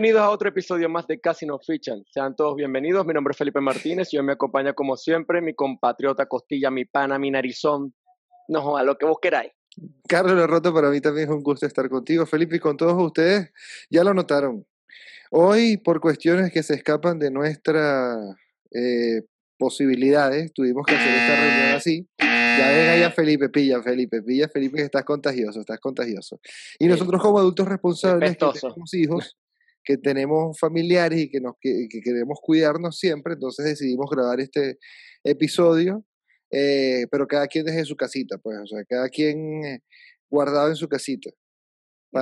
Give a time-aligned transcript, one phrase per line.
[0.00, 2.02] Bienvenidos a otro episodio más de Casi No Fichan.
[2.10, 3.04] Sean todos bienvenidos.
[3.04, 6.86] Mi nombre es Felipe Martínez y hoy me acompaña como siempre mi compatriota Costilla, mi
[6.86, 7.92] pana, mi narizón.
[8.48, 9.52] No, a lo que vos queráis.
[10.08, 13.52] Carlos Roto, para mí también es un gusto estar contigo, Felipe, y con todos ustedes.
[13.90, 14.64] Ya lo notaron.
[15.32, 18.16] Hoy, por cuestiones que se escapan de nuestras
[18.70, 19.24] eh,
[19.58, 22.08] posibilidades, tuvimos que hacer esta reunión así.
[22.18, 26.40] Ya ven ahí a Felipe, pilla, Felipe, pilla, Felipe, que estás contagioso, estás contagioso.
[26.78, 29.36] Y nosotros como adultos responsables, que tenemos hijos,
[29.84, 34.78] que tenemos familiares y que, nos, que, queremos cuidarnos siempre, entonces decidimos grabar este
[35.24, 36.04] episodio,
[36.50, 39.80] eh, pero cada quien desde su casita, pues, o sea, cada quien eh,
[40.28, 41.30] guardado en su casita.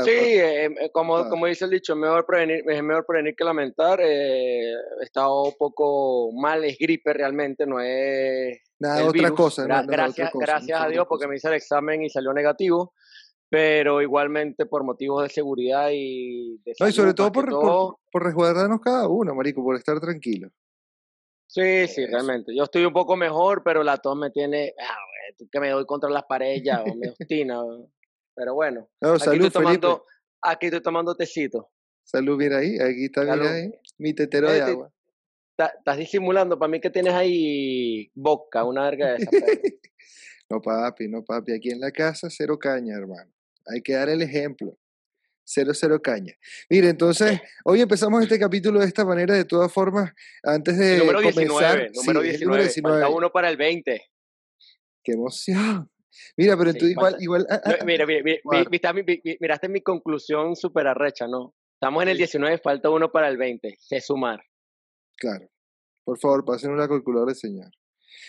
[0.05, 4.01] sí, eh, como, como dice el dicho, mejor prevenir, es mejor prevenir que lamentar.
[4.01, 9.67] he estado un poco mal, es gripe realmente, no es Nada, otra cosa.
[9.67, 12.95] gracias, gracias a Dios porque me hice el examen y salió negativo,
[13.51, 18.81] pero igualmente por motivos de seguridad y de No, y sobre todo por, por, resguardarnos
[18.81, 20.51] cada uno, marico, por estar tranquilo.
[21.47, 22.55] Sí, sí, realmente.
[22.55, 24.97] Yo estoy un poco mejor, pero la tos me tiene, ah,
[25.51, 27.63] que me doy contra las paredes ya, o me obstina.
[28.35, 30.05] Pero bueno, aquí, estoy tomando,
[30.43, 31.71] aquí estoy tomando tecito.
[32.05, 34.93] Salud, mira ahí, aquí está, mira ahí, mi tetero de agua.
[35.57, 39.31] Estás disimulando, para mí que tienes ahí boca, una verga de esa.
[40.51, 41.53] no, papi, no, papi.
[41.53, 43.33] Aquí en la casa, cero caña, hermano.
[43.69, 44.77] Hay que dar el ejemplo.
[45.45, 46.35] Cero, cero caña.
[46.69, 50.99] Mire, entonces, hoy empezamos este capítulo de esta manera, de todas formas, antes de.
[50.99, 54.03] Número 19, número, 19, Falta uno para el 20.
[55.03, 55.91] ¡Qué emoción!
[56.37, 57.17] Mira, pero tú igual.
[57.21, 58.67] igual ah, ah, mira, mira, mira,
[59.41, 61.55] miraste mi conclusión súper arrecha, ¿no?
[61.75, 63.77] Estamos en el 19, falta uno para el 20.
[63.79, 64.43] Sé sumar.
[65.17, 65.49] Claro.
[66.05, 67.71] Por favor, pasen una calculadora de señal.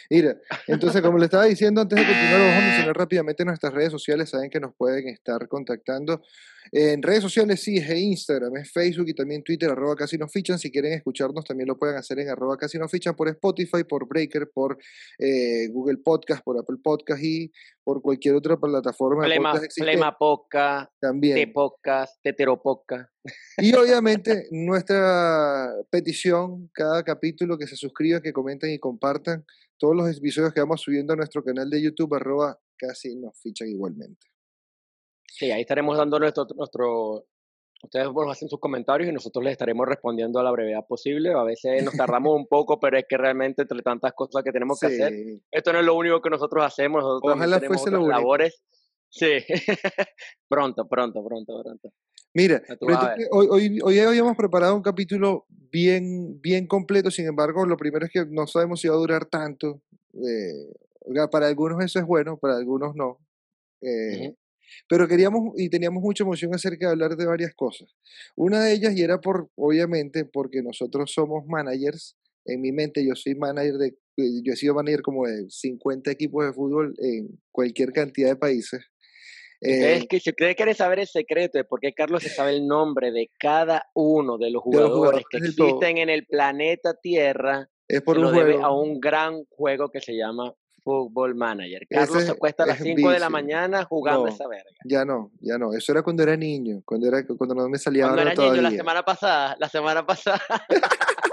[0.09, 3.91] Mira, entonces, como le estaba diciendo antes de continuar, vamos a mencionar rápidamente nuestras redes
[3.91, 4.29] sociales.
[4.29, 6.21] Saben que nos pueden estar contactando
[6.71, 10.59] en redes sociales, sí, es Instagram, es Facebook y también Twitter, arroba casi nos fichan.
[10.59, 14.07] Si quieren escucharnos, también lo pueden hacer en arroba casi nos fichan por Spotify, por
[14.07, 14.77] Breaker, por
[15.17, 17.51] eh, Google Podcast, por Apple Podcast y
[17.83, 19.23] por cualquier otra plataforma.
[19.23, 21.51] Plema, de Plema Podcast, también.
[21.51, 23.09] Podcast, Tetero Podcast.
[23.57, 29.45] Y obviamente nuestra petición, cada capítulo que se suscriban, que comenten y compartan
[29.77, 33.67] todos los episodios que vamos subiendo a nuestro canal de YouTube, arroba casi nos fichan
[33.67, 34.27] igualmente.
[35.27, 37.25] Sí, ahí estaremos dando nuestro, nuestro
[37.81, 41.33] ustedes nos hacen sus comentarios y nosotros les estaremos respondiendo a la brevedad posible.
[41.33, 44.79] A veces nos tardamos un poco, pero es que realmente entre tantas cosas que tenemos
[44.79, 45.13] que hacer,
[45.51, 48.61] esto no es lo único que nosotros hacemos, nosotros Ojalá fuese labores.
[49.11, 49.39] Sí,
[50.47, 51.89] pronto, pronto, pronto, pronto.
[52.33, 52.61] Mira,
[53.31, 58.11] hoy, hoy, hoy, habíamos preparado un capítulo bien, bien completo, sin embargo, lo primero es
[58.11, 59.81] que no sabemos si va a durar tanto.
[60.13, 60.73] Eh,
[61.31, 63.19] para algunos eso es bueno, para algunos no.
[63.81, 64.35] Eh,
[64.87, 67.89] pero queríamos y teníamos mucha emoción acerca de hablar de varias cosas.
[68.35, 72.15] Una de ellas, y era por, obviamente, porque nosotros somos managers.
[72.45, 76.11] En mi mente, yo soy manager de, eh, yo he sido manager como de 50
[76.11, 78.81] equipos de fútbol en cualquier cantidad de países.
[79.61, 82.65] Eh, que si ustedes quieren saber el secreto de por qué Carlos se sabe el
[82.65, 88.17] nombre de cada uno de los jugadores, que existen en el planeta Tierra, es por
[88.17, 88.63] un juego.
[88.63, 90.53] a un gran juego que se llama
[90.83, 91.85] Football Manager.
[91.89, 94.69] Carlos se acuesta a las 5 de la mañana jugando esa verga.
[94.85, 95.73] Ya no, ya no.
[95.73, 98.71] Eso era cuando era niño, cuando era cuando no me salía Cuando era niño, la
[98.71, 100.41] semana pasada, la semana pasada.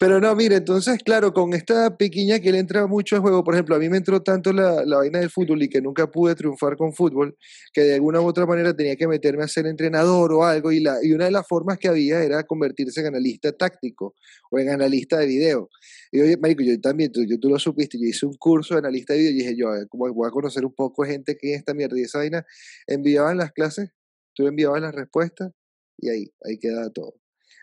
[0.00, 3.52] Pero no, mire, entonces, claro, con esta pequeña que le entra mucho al juego, por
[3.52, 6.34] ejemplo, a mí me entró tanto la, la, vaina del fútbol y que nunca pude
[6.34, 7.36] triunfar con fútbol,
[7.74, 10.80] que de alguna u otra manera tenía que meterme a ser entrenador o algo, y,
[10.80, 14.14] la, y una de las formas que había era convertirse en analista táctico
[14.50, 15.68] o en analista de video.
[16.10, 18.78] Y oye, Marico, yo también, tú, yo, tú lo supiste, yo hice un curso de
[18.78, 21.74] analista de video y dije, yo, voy a conocer un poco gente que es esta
[21.74, 22.46] mierda y esa vaina,
[22.86, 23.90] enviaban las clases,
[24.32, 25.52] tú enviabas las respuestas
[25.98, 27.20] y ahí, ahí quedaba todo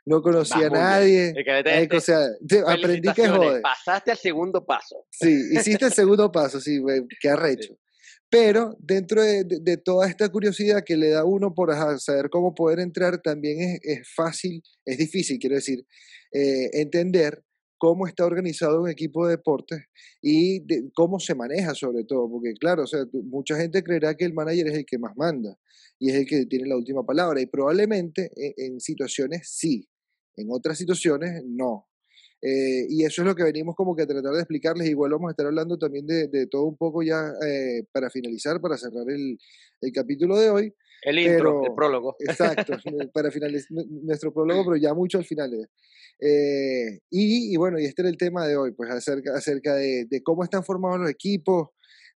[0.08, 1.34] no conocía a nadie.
[1.92, 2.20] o sea,
[2.66, 3.62] aprendí que joder.
[3.62, 5.06] Pasaste al segundo paso.
[5.12, 6.82] Sí, hiciste el segundo paso, sí,
[7.22, 7.78] qué arrecho.
[8.30, 12.80] Pero dentro de, de, toda esta curiosidad que le da uno por saber cómo poder
[12.80, 15.86] entrar, también es, es fácil, es difícil, quiero decir,
[16.34, 17.44] eh, entender
[17.78, 19.80] cómo está organizado un equipo de deportes
[20.22, 20.62] y
[20.94, 24.68] cómo se maneja sobre todo, porque claro, o sea, mucha gente creerá que el manager
[24.68, 25.58] es el que más manda
[26.00, 29.88] y es el que tiene la última palabra y probablemente en situaciones sí,
[30.38, 31.88] en otras situaciones, no.
[32.42, 34.88] Eh, y eso es lo que venimos como que a tratar de explicarles.
[34.88, 38.62] Igual vamos a estar hablando también de, de todo un poco ya eh, para finalizar,
[38.62, 39.38] para cerrar el,
[39.82, 40.74] el, capítulo de hoy.
[41.02, 42.16] El intro, el prólogo.
[42.20, 42.74] Exacto,
[43.12, 45.68] para finalizar nuestro prólogo, pero ya mucho al final.
[46.20, 50.06] Eh, y, y, bueno, y este era el tema de hoy, pues acerca, acerca de,
[50.06, 51.70] de cómo están formados los equipos,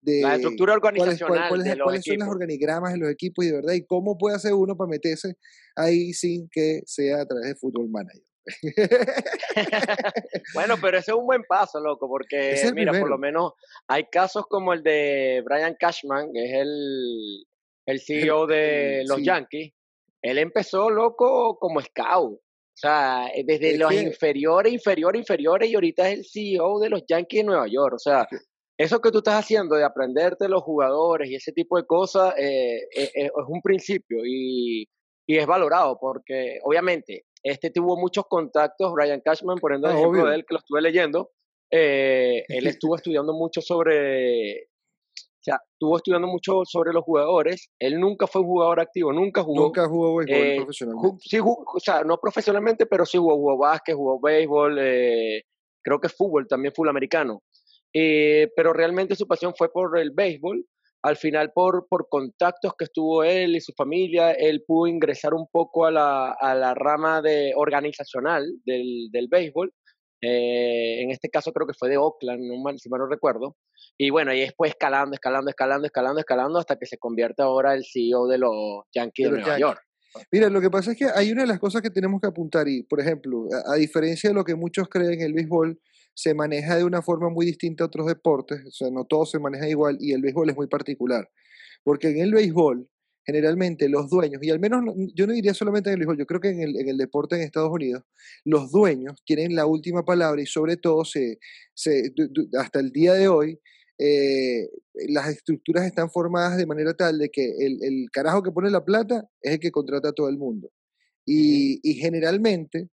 [0.00, 3.48] de la estructura organizacional cuáles, de los cuáles son los organigramas de los equipos y
[3.48, 5.36] de verdad, y cómo puede hacer uno para meterse
[5.76, 8.22] ahí sin que sea a través de Football Manager.
[10.54, 13.52] bueno, pero ese es un buen paso, loco, porque mira, por lo menos
[13.86, 17.44] hay casos como el de Brian Cashman, que es el,
[17.86, 19.72] el CEO de los Yankees.
[20.22, 22.40] Él empezó, loco, como scout.
[22.78, 27.02] O sea, eh, desde los inferiores, inferiores, inferiores, y ahorita es el CEO de los
[27.08, 27.94] Yankees de Nueva York.
[27.94, 28.28] O sea,
[28.78, 32.78] eso que tú estás haciendo de aprenderte los jugadores y ese tipo de cosas eh,
[32.94, 34.88] eh, es un principio y,
[35.26, 40.26] y, es valorado porque obviamente este tuvo muchos contactos, Brian Cashman, poniendo el ah, ejemplo
[40.26, 41.30] de él que lo estuve leyendo,
[41.70, 42.44] él
[42.80, 44.68] estuvo estudiando mucho sobre
[45.38, 47.70] o sea, estuvo estudiando mucho sobre los jugadores.
[47.78, 49.62] Él nunca fue un jugador activo, nunca jugó.
[49.62, 51.18] Nunca jugó béisbol eh, profesionalmente.
[51.22, 55.42] sí, o sea, no profesionalmente, pero sí jugó, jugó básquet, jugó béisbol, eh,
[55.82, 57.42] creo que fútbol, también fútbol americano.
[58.00, 60.64] Eh, pero realmente su pasión fue por el béisbol.
[61.02, 65.48] Al final, por, por contactos que estuvo él y su familia, él pudo ingresar un
[65.50, 69.72] poco a la, a la rama de organizacional del, del béisbol.
[70.20, 73.56] en este caso creo que fue de Oakland, no mal, si mal no recuerdo.
[73.96, 77.84] Y bueno, y después escalando, escalando, escalando, escalando, escalando hasta que se convierte ahora el
[77.84, 79.80] CEO de los Yankees de, Nueva York.
[80.30, 82.68] Mira, lo que pasa es que hay una de las cosas que tenemos que apuntar
[82.68, 85.80] y, por ejemplo, a, diferencia de lo que muchos creen, el béisbol
[86.18, 89.38] se maneja de una forma muy distinta a otros deportes, o sea, no todo se
[89.38, 91.30] maneja igual y el béisbol es muy particular,
[91.84, 92.88] porque en el béisbol
[93.24, 94.82] generalmente los dueños, y al menos
[95.14, 97.36] yo no diría solamente en el béisbol, yo creo que en el, en el deporte
[97.36, 98.02] en Estados Unidos,
[98.44, 101.38] los dueños tienen la última palabra y sobre todo se,
[101.72, 102.12] se,
[102.58, 103.60] hasta el día de hoy
[103.96, 104.68] eh,
[105.08, 108.84] las estructuras están formadas de manera tal de que el, el, carajo que pone la
[108.84, 110.68] plata es el que contrata a todo el mundo.
[111.24, 112.88] Y, y, generalmente,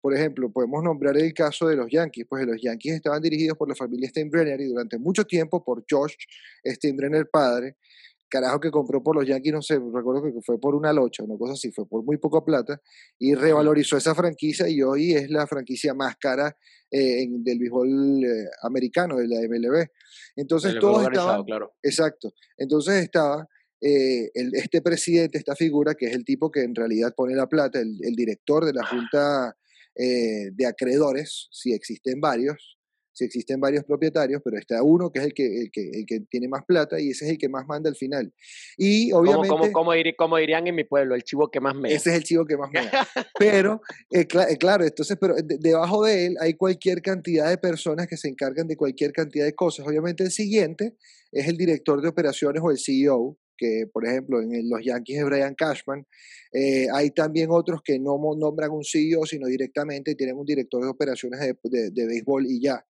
[0.00, 3.68] por ejemplo, podemos nombrar el caso de los Yankees, pues los Yankees estaban dirigidos por
[3.68, 6.14] la familia Steinbrenner y durante mucho tiempo por Josh
[6.64, 7.76] Steinbrenner padre,
[8.28, 11.36] carajo que compró por los Yankees, no sé, recuerdo que fue por una locha, una
[11.36, 12.80] cosa así, fue por muy poca plata,
[13.18, 16.56] y revalorizó esa franquicia y hoy es la franquicia más cara
[16.90, 19.86] eh, del béisbol eh, americano, de la MLB.
[20.36, 21.74] Entonces todos estaban, claro.
[21.82, 23.48] exacto, entonces estaba
[23.80, 27.80] eh, este presidente, esta figura, que es el tipo que en realidad pone la plata,
[27.80, 29.56] el, el director de la junta
[29.98, 32.78] de acreedores, si existen varios,
[33.18, 36.20] si existen varios propietarios, pero está uno que es el que, el que, el que
[36.30, 38.32] tiene más plata y ese es el que más manda al final.
[38.76, 39.48] Y obviamente...
[39.48, 41.92] Como, como, como, dirían en mi pueblo, el chivo que más me.
[41.92, 42.80] Ese es el chivo que más me.
[43.38, 43.80] pero,
[44.10, 48.28] eh, eh, claro, entonces, pero debajo de él hay cualquier cantidad de personas que se
[48.28, 49.86] encargan de cualquier cantidad de cosas.
[49.86, 50.94] Obviamente el siguiente
[51.32, 55.24] es el director de operaciones o el CEO, que por ejemplo en los Yankees es
[55.24, 56.06] Brian Cashman.
[56.52, 60.88] Eh, hay también otros que no nombran un CEO, sino directamente tienen un director de
[60.88, 62.84] operaciones de, de béisbol y ya.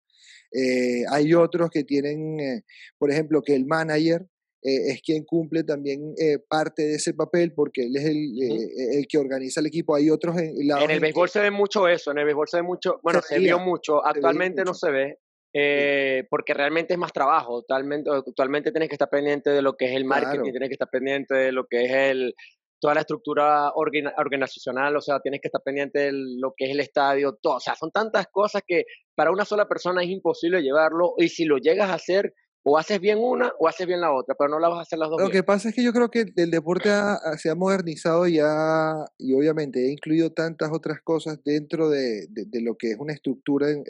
[0.52, 2.64] Eh, hay otros que tienen, eh,
[2.98, 4.26] por ejemplo, que el manager
[4.68, 6.16] es quien cumple también
[6.50, 8.34] parte de ese papel porque él es el,
[8.94, 9.94] el, que organiza el equipo.
[9.94, 12.64] Hay otros en, en el béisbol se ve mucho eso, en el béisbol se ve
[12.64, 15.20] mucho, bueno, se, vio mucho, actualmente no se ve,
[16.30, 17.60] porque realmente es más trabajo.
[17.60, 20.90] Actualmente, actualmente tienes que estar pendiente de lo que es el marketing, tienes que estar
[20.90, 22.36] pendiente de lo que es el,
[22.80, 26.80] toda la estructura organizacional, o sea, tienes que estar pendiente de lo que es el
[26.80, 28.84] estadio, todo, o sea, son tantas cosas que
[29.16, 32.34] para una sola persona es imposible llevarlo y si lo llegas a hacer,
[32.68, 34.98] o haces bien una o haces bien la otra, pero no la vas a hacer
[34.98, 35.22] las dos.
[35.22, 36.90] Lo que pasa es que yo creo que el deporte
[37.38, 42.76] se ha modernizado ya y obviamente ha incluido tantas otras cosas dentro de, de, lo
[42.76, 43.84] que es una estructura en,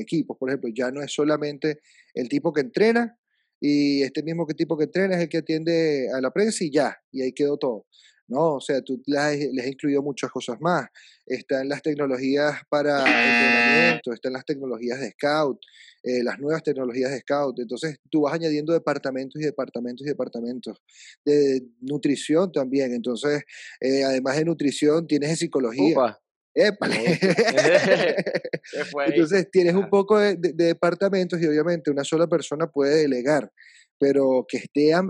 [0.00, 0.38] equipos.
[0.38, 1.80] Por ejemplo, ya no es solamente
[2.14, 3.14] el tipo que entrena
[3.60, 6.96] y este mismo tipo que entrena es el que atiende a la prensa y ya,
[7.12, 7.86] y ahí quedó todo.
[8.28, 8.54] ¿No?
[8.54, 10.86] O sea, tú les, has incluido muchas cosas más.
[11.26, 15.58] Están las tecnologías para entrenamiento, están las tecnologías de scout,
[16.02, 17.58] eh, las nuevas tecnologías de scout.
[17.58, 20.82] Entonces, tú vas añadiendo departamentos y departamentos y departamentos.
[21.24, 22.92] De nutrición también.
[22.92, 23.42] Entonces,
[23.80, 26.18] eh, además de nutrición, tienes de psicología.
[29.06, 33.50] Entonces tienes un poco de, departamentos y obviamente una sola persona puede delegar,
[33.98, 35.02] pero que esté a,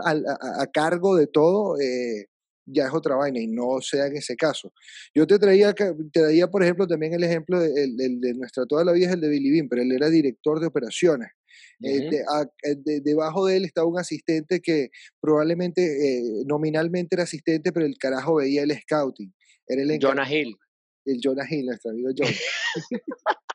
[0.72, 2.28] cargo de todo, eh,
[2.66, 4.72] ya es otra vaina y no sea en ese caso.
[5.14, 8.92] Yo te traía, te traía por ejemplo, también el ejemplo de, de, nuestra toda la
[8.92, 11.30] vida es el de Billy Bean, pero él era director de operaciones.
[11.82, 14.88] Eh, eh, debajo de él estaba un asistente que
[15.20, 19.34] probablemente eh, nominalmente era asistente, pero el carajo veía el scouting.
[19.66, 20.56] Era el Jonah Hill.
[21.04, 22.32] El Jonah Hill, nuestro amigo John.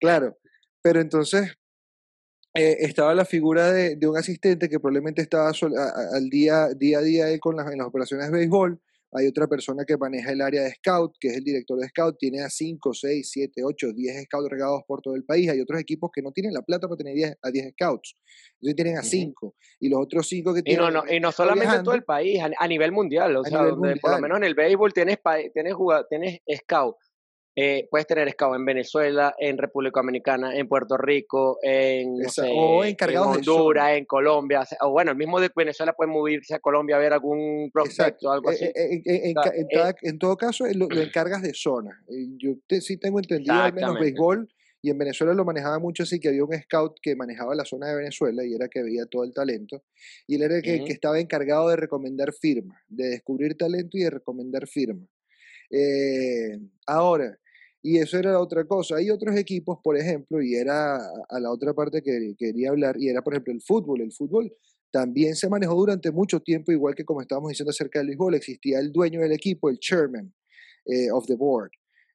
[0.00, 0.38] claro,
[0.82, 1.57] pero entonces
[2.54, 7.38] eh, estaba la figura de, un asistente que probablemente estaba al día, día a día
[7.38, 8.80] con las, en las operaciones de béisbol,
[9.12, 12.18] hay otra persona que maneja el área de scout, que es el director de scout,
[12.18, 15.48] tiene a 5, 6, 7, 8, 10 scouts regados por todo el país.
[15.48, 18.16] Hay otros equipos que no tienen la plata para tener 10, a 10 scouts.
[18.54, 19.54] Entonces tienen a 5.
[19.80, 20.84] Y los otros 5 que tienen...
[20.84, 23.34] Y no, no, y no solamente en todo el país, a, nivel mundial.
[23.36, 25.18] O sea, por lo menos en el béisbol tienes,
[25.54, 25.74] tienes,
[26.10, 26.96] tienes scout
[27.60, 32.14] eh, puedes tener scout en Venezuela, en República Dominicana, en Puerto Rico, en,
[33.16, 34.62] Honduras, en Colombia.
[34.82, 38.30] O bueno, el mismo de Venezuela puede moverse a Colombia a ver algún prospecto o
[38.30, 38.64] algo eh, así.
[38.64, 39.34] Eh,
[40.02, 42.00] en, todo caso, lo, encargas de zona.
[42.36, 44.48] Yo sí tengo entendido al menos béisbol.
[44.80, 47.88] Y en Venezuela lo manejaba mucho así, que había un scout que manejaba la zona
[47.88, 49.82] de Venezuela y era que veía todo el talento.
[50.28, 54.02] Y él era el que, que estaba encargado de recomendar firmas, de descubrir talento y
[54.02, 55.08] de recomendar firmas.
[56.86, 57.36] ahora,
[57.82, 58.96] y eso era la otra cosa.
[58.96, 63.08] Hay otros equipos, por ejemplo, y era a la otra parte que quería hablar, y
[63.08, 64.00] era, por ejemplo, el fútbol.
[64.00, 64.52] El fútbol
[64.90, 68.78] también se manejó durante mucho tiempo, igual que como estábamos diciendo acerca del béisbol, existía
[68.78, 70.32] el dueño del equipo, el chairman
[70.86, 71.70] eh, of the board,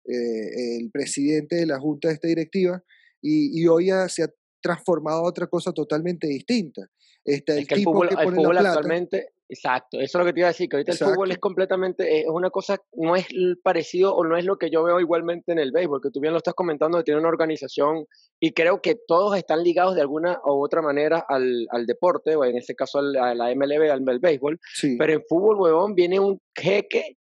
[0.06, 2.84] eh, el presidente de la junta de esta directiva,
[3.22, 6.90] y, y hoy ya se ha transformado a otra cosa totalmente distinta.
[7.24, 10.52] Está el, tipo que pone la actualmente Exacto, eso es lo que te iba a
[10.52, 13.28] decir, que ahorita el fútbol es completamente, es una cosa, no es
[13.62, 16.34] parecido o no es lo que yo veo igualmente en el béisbol, que tú bien
[16.34, 18.06] lo estás comentando, que tiene una organización
[18.40, 22.46] y creo que todos están ligados de alguna u otra manera al, al deporte, o
[22.46, 24.60] en este caso a la MLB, al, béisbol,
[24.98, 27.18] pero en fútbol, huevón, viene un jeque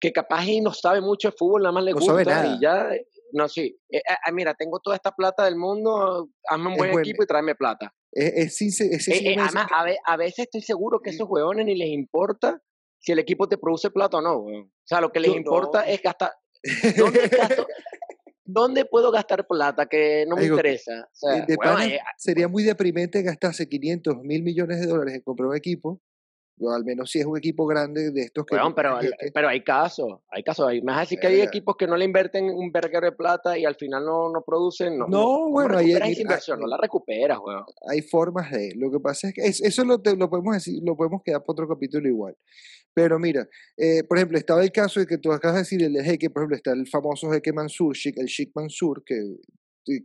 [0.00, 2.90] que capaz y no sabe mucho de fútbol, nada más le gusta y ya,
[3.32, 7.22] no, sí, eh, eh, mira, tengo toda esta plata del mundo, hazme un buen equipo
[7.22, 7.92] y tráeme plata.
[8.18, 9.66] Es, es, eh, además,
[10.06, 12.62] a, veces estoy seguro que esos huevones ni les importa
[12.98, 16.00] si el equipo te produce plata o no, O sea, lo que les importa es
[16.00, 16.32] gastar.
[18.48, 21.10] ¿Dónde, puedo gastar plata que no me interesa?
[22.16, 26.00] sería muy deprimente gastarse 500 mil millones de dólares en comprar un equipo
[26.58, 28.56] o al menos si es un equipo grande de estos que...
[28.74, 28.98] pero,
[29.34, 30.68] pero hay casos, hay casos.
[30.68, 33.64] Hay, más así que hay equipos que no le invierten un verguero de plata y
[33.64, 34.98] al final no, no producen.
[34.98, 37.64] No, no bueno, hay, inversión, no la recuperas, weón.
[37.88, 38.72] Hay formas de...
[38.76, 41.68] Lo que pasa es que eso lo, lo, podemos decir, lo podemos quedar para otro
[41.68, 42.36] capítulo igual.
[42.94, 43.46] Pero mira,
[43.76, 46.42] eh, por ejemplo, estaba el caso de que tú acabas de decir el jeque, por
[46.42, 49.36] ejemplo, está el famoso jeque Mansur, el Sheikh Mansur, que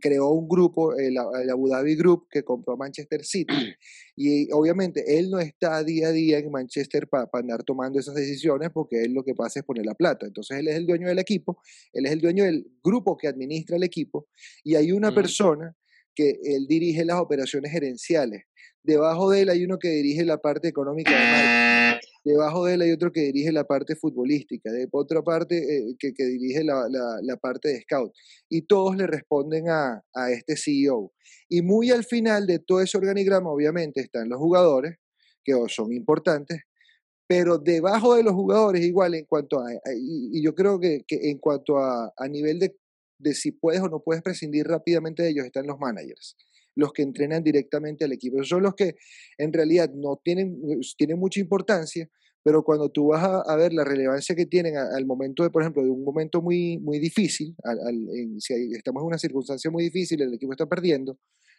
[0.00, 3.54] creó un grupo, el, Abu Dhabi Group, que compró Manchester City.
[4.14, 8.68] Y obviamente él no está día a día en Manchester para andar tomando esas decisiones
[8.70, 10.26] porque él lo que pasa es poner la plata.
[10.26, 11.62] Entonces él es el dueño del equipo,
[11.94, 14.28] él es el dueño del grupo que administra el equipo
[14.62, 15.74] y hay una persona
[16.14, 18.44] que él dirige las operaciones gerenciales.
[18.82, 22.00] Debajo de él hay uno que dirige la parte económica de.
[22.24, 26.12] Debajo de él hay otro que dirige la parte futbolística, de otra parte eh, que,
[26.24, 28.12] dirige la, parte de scout.
[28.48, 31.12] Y todos le responden a, a, este CEO.
[31.48, 34.98] Y muy al final de todo ese organigrama, obviamente, están los jugadores,
[35.44, 36.60] que son importantes,
[37.26, 41.38] pero debajo de los jugadores, igual en cuanto a, y, yo creo que, que, en
[41.38, 42.76] cuanto a, a nivel de,
[43.18, 46.36] de si puedes o no puedes prescindir rápidamente de ellos, están los managers
[46.74, 48.36] los que entrenan directamente al equipo.
[48.36, 48.96] Esos son los que
[49.38, 50.60] en realidad no tienen,
[50.96, 52.08] tienen mucha importancia,
[52.42, 55.82] pero cuando tú vas a, ver la relevancia que tienen al momento de, por ejemplo,
[55.82, 57.54] de un momento muy, muy difícil,
[58.38, 61.18] si estamos en una circunstancia muy difícil, el equipo está perdiendo,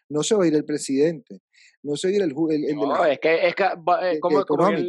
[0.10, 1.42] no se va a ir el presidente,
[1.84, 4.70] no se va a ir el, el, no, es que, es, que es, como, como
[4.70, 4.88] bien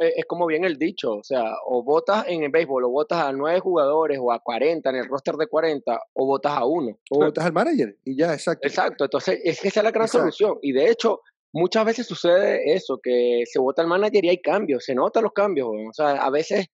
[0.00, 3.32] es como bien el dicho, o sea, o votas en el béisbol, o votas a
[3.32, 6.98] nueve jugadores o a 40 en el roster de 40, o votas a uno.
[7.10, 8.66] O votas al manager, y ya, exacto.
[8.66, 11.20] Exacto, entonces es que esa es la gran solución, y de hecho,
[11.54, 15.32] muchas veces sucede eso, que se vota el manager y hay cambios, se notan los
[15.32, 16.66] cambios, o sea, a veces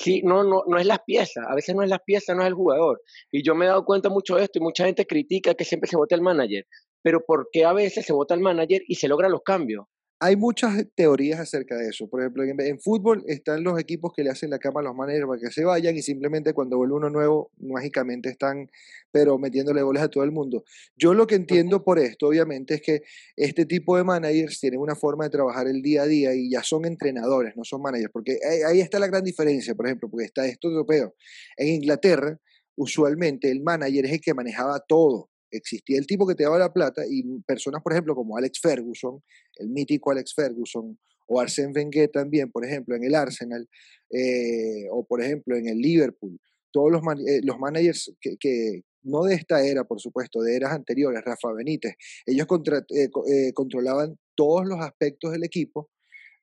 [0.00, 2.48] sí, no, no, no es las piezas, a veces no es las piezas, no es
[2.48, 3.02] el jugador.
[3.32, 5.90] Y yo me he dado cuenta mucho de esto y mucha gente critica que siempre
[5.90, 6.64] se vote el manager,
[7.02, 9.86] pero ¿por qué a veces se vota el manager y se logran los cambios?
[10.20, 12.08] Hay muchas teorías acerca de eso.
[12.08, 15.28] Por ejemplo, en, fútbol están los equipos que le hacen la cama a los managers
[15.28, 18.68] para que se vayan y simplemente cuando vuelve uno nuevo, mágicamente están,
[19.12, 20.64] pero metiéndole goles a todo el mundo.
[20.96, 23.02] Yo lo que entiendo por esto, obviamente, es que
[23.36, 26.64] este tipo de managers tienen una forma de trabajar el día a día y ya
[26.64, 30.44] son entrenadores, no son managers, porque ahí está la gran diferencia, por ejemplo, porque está
[30.48, 31.14] esto europeo.
[31.56, 32.40] En Inglaterra,
[32.74, 36.72] usualmente el manager es el que manejaba todo existía el tipo que te daba la
[36.72, 39.22] plata y personas, por ejemplo, como Alex Ferguson,
[39.56, 43.68] el mítico Alex Ferguson, o Arsène Wenger también, por ejemplo, en el Arsenal,
[44.10, 46.40] eh, o por ejemplo en el Liverpool,
[46.72, 51.22] todos los, eh, los managers que, no de esta era, por supuesto, de eras anteriores,
[51.24, 51.94] Rafa Benítez,
[52.26, 52.46] ellos
[52.94, 55.90] eh, controlaban todos los aspectos del equipo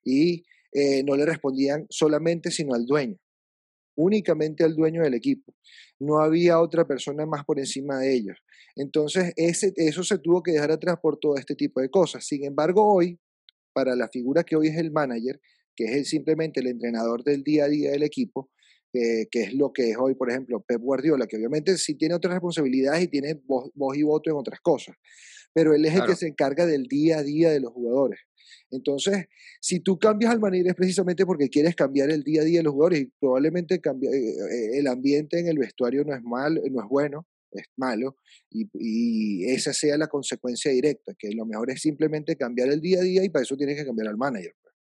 [0.04, 0.44] y
[1.04, 3.16] no le respondían solamente, sino al dueño
[3.96, 5.54] únicamente al dueño del equipo.
[5.98, 8.38] No había otra persona más por encima de ellos.
[8.76, 12.24] Entonces, ese, eso se tuvo que dejar atrás por todo este tipo de cosas.
[12.24, 13.18] Sin embargo, hoy,
[13.72, 15.40] para la figura que hoy es el manager,
[15.74, 18.50] que es simplemente el entrenador del día a día del equipo,
[19.30, 22.34] que es lo que es hoy, por ejemplo, Pep Guardiola, que obviamente sí tiene otras
[22.34, 24.96] responsabilidades y tiene voz, y voto en otras cosas,
[25.52, 28.20] pero él es el que se encarga del día a día de los jugadores.
[28.70, 29.26] Entonces,
[29.60, 32.64] si tú cambias al manera es precisamente porque quieres cambiar el día a día de
[32.64, 36.54] los jugadores y probablemente cambia, eh, eh, el ambiente en el vestuario no es mal,
[36.54, 38.16] no es bueno, es malo
[38.50, 42.98] y, y, esa sea la consecuencia directa, que lo mejor es simplemente cambiar el día
[42.98, 44.54] a día y para eso tienes que cambiar al manager.
[44.62, 44.74] Pues.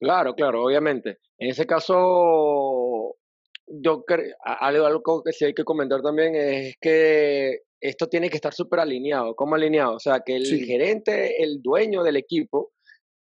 [0.00, 1.18] Claro, claro, obviamente.
[1.38, 3.16] En ese caso,
[3.66, 8.36] yo creo, algo, algo que sí hay que comentar también es que esto tiene que
[8.36, 9.34] estar súper alineado.
[9.34, 9.96] ¿Cómo alineado?
[9.96, 12.72] O sea, que el gerente, el dueño del equipo,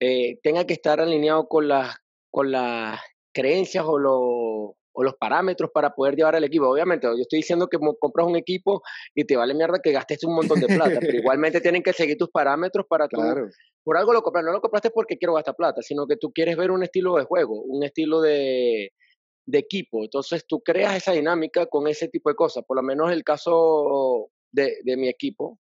[0.05, 1.97] eh, tenga que estar alineado con las,
[2.31, 3.01] con las
[3.33, 6.69] creencias o, o los parámetros para poder llevar al equipo.
[6.69, 8.83] Obviamente, yo estoy diciendo que compras un equipo
[9.15, 12.17] y te vale mierda que gastes un montón de plata, pero igualmente tienen que seguir
[12.17, 13.49] tus parámetros para claro.
[13.83, 16.57] Por algo lo compras, no lo compraste porque quiero gastar plata, sino que tú quieres
[16.57, 18.93] ver un estilo de juego, un estilo de,
[19.47, 20.05] de equipo.
[20.05, 22.65] Entonces tú creas esa dinámica con ese tipo de cosas.
[22.67, 25.59] Por lo menos el caso de, de mi equipo,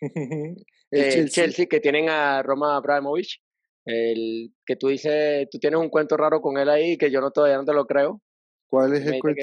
[0.90, 1.66] el Chelsea.
[1.66, 3.41] que tienen a Roma Abramovich,
[3.84, 7.30] el que tú dices, tú tienes un cuento raro con él ahí que yo no
[7.30, 8.20] todavía no te lo creo.
[8.68, 9.42] ¿Cuál es el cuento?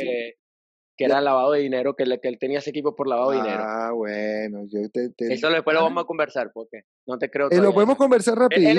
[0.99, 3.63] que era lavado de dinero, que, que él tenía ese equipo por lavado de dinero.
[3.65, 7.49] Ah, bueno, yo te, Eso después lo vamos a conversar, porque no te creo.
[7.49, 8.69] Eh, lo podemos conversar rápido.
[8.69, 8.77] Él,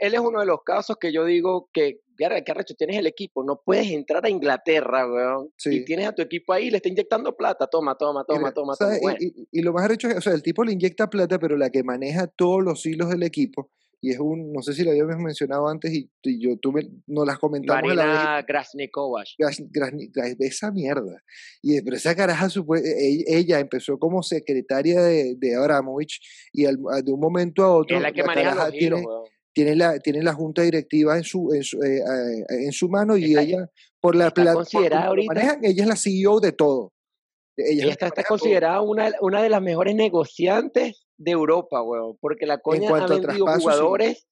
[0.00, 3.60] es uno de los casos que yo digo que, qué arrecho, tienes el equipo, no
[3.62, 7.66] puedes entrar a Inglaterra, weón, y tienes a tu equipo ahí, le está inyectando plata,
[7.66, 9.14] toma, toma, toma, toma, toma.
[9.20, 11.68] Y, y, lo más arrecho es, o sea, el tipo le inyecta plata, pero la
[11.68, 13.70] que maneja todos los hilos del equipo
[14.04, 17.38] y es un, no sé si lo habíamos mencionado antes y, yo tuve, no las
[17.38, 17.84] comentamos.
[17.84, 19.22] Marina Grasnikova.
[20.40, 21.22] esa mierda.
[21.62, 26.20] Y pero esa caraja, e, ella empezó como secretaria de, de Abramovich
[26.52, 27.96] y de un momento a otro.
[27.96, 29.04] Es la que maneja los tiene,
[29.52, 32.02] tiene la, tiene la junta directiva en su, en su, eh,
[32.48, 34.64] en su mano y ella, por la plata
[35.62, 36.92] ella es la CEO de todo.
[37.56, 42.16] Ella, está, está considerada una, una de las mejores negociantes de Europa, weón.
[42.20, 44.26] Porque la coña ha vendido jugadores,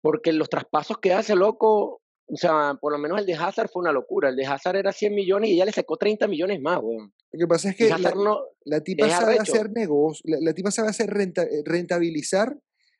[0.00, 3.82] porque los traspasos que hace, loco, o sea, por lo menos el de Hazard fue
[3.82, 4.28] una locura.
[4.28, 7.12] El de Hazard era 100 millones y ella le sacó 30 millones más, weón.
[7.32, 11.62] Lo que pasa es que la, tipa sabe hacer negocio, la, tipa sabe hacer eh,
[11.64, 12.56] rentabilizar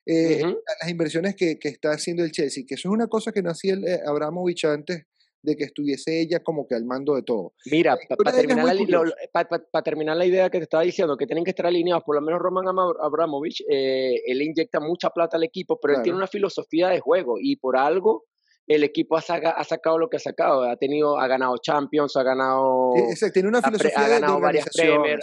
[0.07, 0.43] eh,
[0.81, 3.51] las inversiones que, que, está haciendo el Chelsea, que eso es una cosa que no
[3.51, 5.05] hacía el, eh, Abramovich antes
[5.43, 7.55] de que estuviese ella como que al mando de todo.
[7.67, 11.67] Mira, para terminar, la, terminar la idea que te estaba diciendo, que tienen que estar
[11.67, 12.67] alineados, por lo menos Roman
[13.01, 17.37] Abramovich, eh, él inyecta mucha plata al equipo, pero él tiene una filosofía de juego
[17.41, 18.25] y por algo
[18.71, 20.63] el equipo ha, ha, sacado lo que ha sacado.
[20.63, 22.93] Ha tenido, ha ganado Champions, ha ganado.
[23.33, 25.19] tiene una filosofía ha, ganado de varias Premier.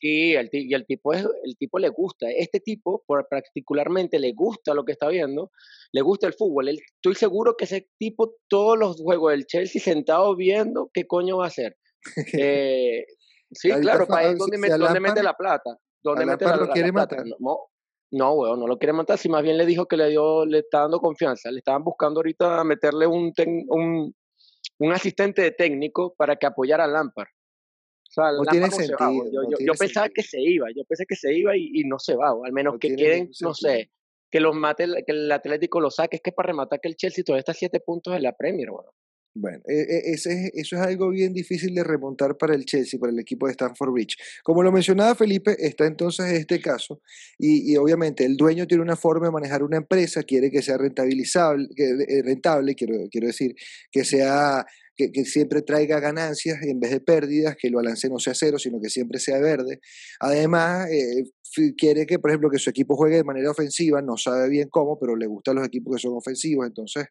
[0.00, 2.30] Sí, el, y el tipo es, el tipo le gusta.
[2.30, 5.50] Este tipo, por, particularmente, le gusta lo que está viendo,
[5.90, 6.68] le gusta el fútbol.
[6.68, 11.46] estoy seguro que ese tipo, todos los juegos del Chelsea, sentado viendo qué coño va
[11.46, 11.76] a hacer.
[12.44, 13.04] Eh,
[13.50, 15.76] sí, claro, para ¿dónde, mete la plata?
[16.02, 17.24] ¿Dónde mete la, plata?
[17.38, 17.58] No,
[18.12, 20.80] weón, no lo quiere matar, si más bien le dijo que le dio, le está
[20.80, 21.50] dando confianza.
[21.50, 23.32] Le estaban buscando ahorita meterle un,
[23.68, 24.14] un,
[24.78, 27.28] un, asistente de técnico para que apoyara a Lampard.
[27.28, 29.48] O sea, no tiene sentido.
[29.58, 32.44] Yo, pensaba que se iba, yo pensé que se iba y, no se va, o
[32.44, 33.90] al menos que queden, no sé,
[34.30, 36.16] que los mate, que el Atlético lo saque.
[36.16, 38.70] Es que para rematar que el Chelsea todavía está a siete puntos en la Premier,
[38.70, 38.92] weón.
[39.34, 43.12] Bueno, e, e, ese, eso es algo bien difícil de remontar para el Chelsea, para
[43.12, 44.16] el equipo de Stanford Bridge.
[44.42, 47.00] Como lo mencionaba Felipe, está entonces este caso
[47.38, 51.68] y, obviamente el dueño tiene una forma de manejar una empresa, quiere que sea rentabilizable,
[51.76, 53.54] eh, rentable, quiero, quiero decir,
[53.90, 58.34] que sea que, siempre traiga ganancias en vez de pérdidas, que el balance no sea
[58.34, 59.80] cero, sino que siempre sea verde.
[60.20, 61.24] Además, eh,
[61.76, 64.98] quiere que, por ejemplo, que su equipo juegue de manera ofensiva, no sabe bien cómo,
[64.98, 67.06] pero le gustan los equipos que son ofensivos, entonces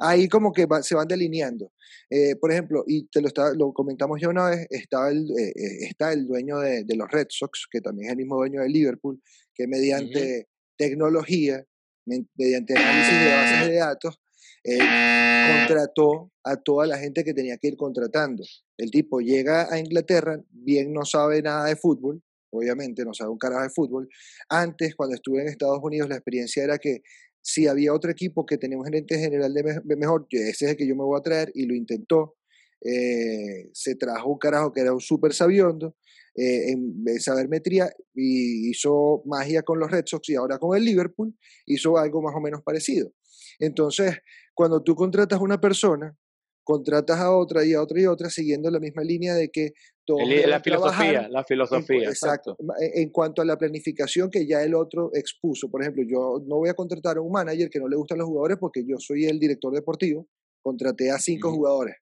[0.00, 1.72] ahí como que se van delineando.
[2.08, 5.52] Eh, por ejemplo, y te lo, está, lo comentamos ya una vez, está el, eh,
[5.88, 9.20] está el dueño de, los Red Sox, que también es el mismo dueño de Liverpool,
[9.54, 11.64] que mediante tecnología,
[12.06, 14.20] mediante análisis de bases de datos,
[14.62, 18.42] contrató a toda la gente que tenía que ir contratando.
[18.76, 23.38] El tipo llega a Inglaterra, bien no sabe nada de fútbol, obviamente no sabe un
[23.38, 24.08] carajo de fútbol.
[24.48, 27.02] Antes, cuando estuve en Estados Unidos, la experiencia era que
[27.42, 30.86] si había otro equipo que tenía un gerente general de mejor, ese es el que
[30.86, 32.36] yo me voy a traer, y lo intentó.
[32.82, 35.96] Eh, se trajo un carajo que era un súper sabiondo
[36.34, 41.36] eh, en, sabermetría y hizo magia con los Red Sox y ahora con el Liverpool
[41.66, 43.12] hizo algo más o menos parecido.
[43.60, 44.18] Entonces,
[44.54, 46.16] cuando tú contratas a una persona,
[46.64, 49.72] contratas a otra y a otra y a otra siguiendo la misma línea de que
[50.04, 52.08] todo la filosofía, la filosofía.
[52.08, 52.56] exacto.
[52.94, 55.70] En cuanto a la planificación que ya el otro expuso.
[55.70, 58.26] Por ejemplo, yo no voy a contratar a un manager que no le gustan los
[58.26, 60.26] jugadores porque yo soy el director deportivo
[60.62, 61.96] contraté a cinco jugadores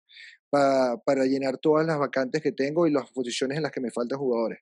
[0.50, 4.18] para llenar todas las vacantes que tengo y las posiciones en las que me faltan
[4.18, 4.60] jugadores.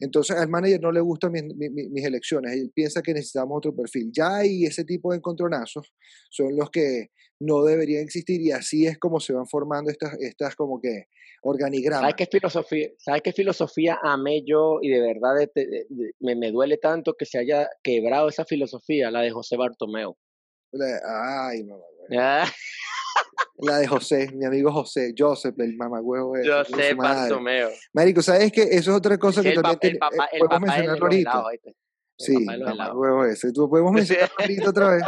[0.00, 4.10] Entonces al manager no le gustan mis, elecciones, él piensa que necesitamos otro perfil.
[4.12, 5.92] Ya hay ese tipo de encontronazos,
[6.30, 10.56] son los que no deberían existir y así es como se van formando estas, estas
[10.56, 11.06] como que
[11.42, 12.02] organigramas.
[12.02, 15.34] ¿Sabes qué filosofía, ¿sabes qué filosofía amé yo y de verdad
[16.20, 20.16] me, me, duele tanto que se haya quebrado esa filosofía, la de José Bartomeu?
[21.04, 21.84] Ay, mamá.
[23.58, 26.34] La de José, mi amigo José, Joseph, el mamagüevo.
[26.36, 27.70] José Bartomeo.
[27.94, 28.62] Marico, ¿sabes qué?
[28.62, 31.44] Eso es otra cosa que también el papá, el podemos mencionar ahorita.
[32.18, 33.52] Sí, mamagüevo ese.
[33.52, 35.02] Tú podemos mencionar ahorita otra vez,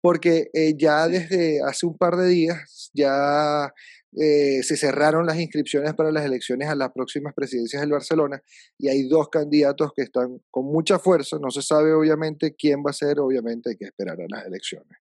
[0.00, 3.72] porque eh, ya desde hace un par de días ya
[4.16, 8.40] eh, se cerraron las inscripciones para las elecciones a las próximas presidencias del Barcelona
[8.78, 11.38] y hay dos candidatos que están con mucha fuerza.
[11.40, 14.98] No se sabe obviamente quién va a ser, obviamente hay que esperar a las elecciones.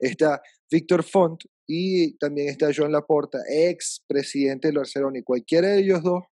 [0.00, 0.40] Está
[0.70, 6.02] Víctor Font y también está Joan Laporta, ex presidente del Barcelona y cualquiera de ellos
[6.02, 6.24] dos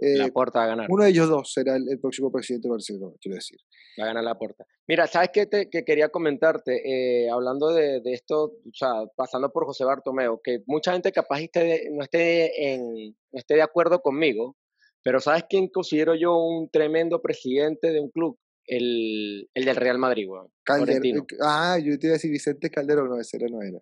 [0.00, 0.86] eh, la Porta va a ganar.
[0.90, 3.58] Uno de ellos dos será el, próximo presidente de Barcelona, quiero decir.
[3.98, 4.64] Va a ganar la Porta.
[4.88, 6.80] Mira, ¿sabes qué te, que quería comentarte?
[7.24, 11.40] Eh, hablando de, de, esto, o sea, pasando por José Bartomeo, que mucha gente capaz
[11.42, 14.56] esté, no, esté en, no esté de acuerdo conmigo,
[15.02, 18.38] pero ¿sabes quién considero yo un tremendo presidente de un club?
[18.66, 20.28] El, el del Real Madrid,
[20.64, 21.26] Florentino.
[21.42, 23.80] Ah, yo te iba a decir Vicente Calderón, no, ese no era.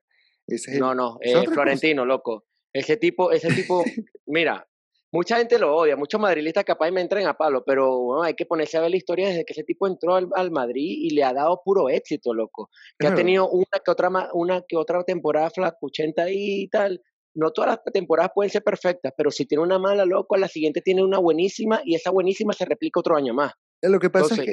[0.48, 2.46] Ese no, no, es Florentino, loco.
[2.72, 3.84] Ese tipo, ese tipo,
[4.26, 4.66] mira,
[5.12, 8.46] mucha gente lo odia, muchos madrilistas capaz me entran a palo, pero bueno, hay que
[8.46, 11.32] ponerse a ver la historia desde que ese tipo entró al, Madrid y le ha
[11.32, 12.70] dado puro éxito, loco.
[12.98, 17.02] Que ha tenido una que otra una que otra temporada flacuchenta y tal.
[17.34, 20.48] No todas las temporadas pueden ser perfectas, pero si tiene una mala, loco, a la
[20.48, 23.52] siguiente tiene una buenísima y esa buenísima se replica otro año más.
[23.82, 24.52] Lo que pasa es que...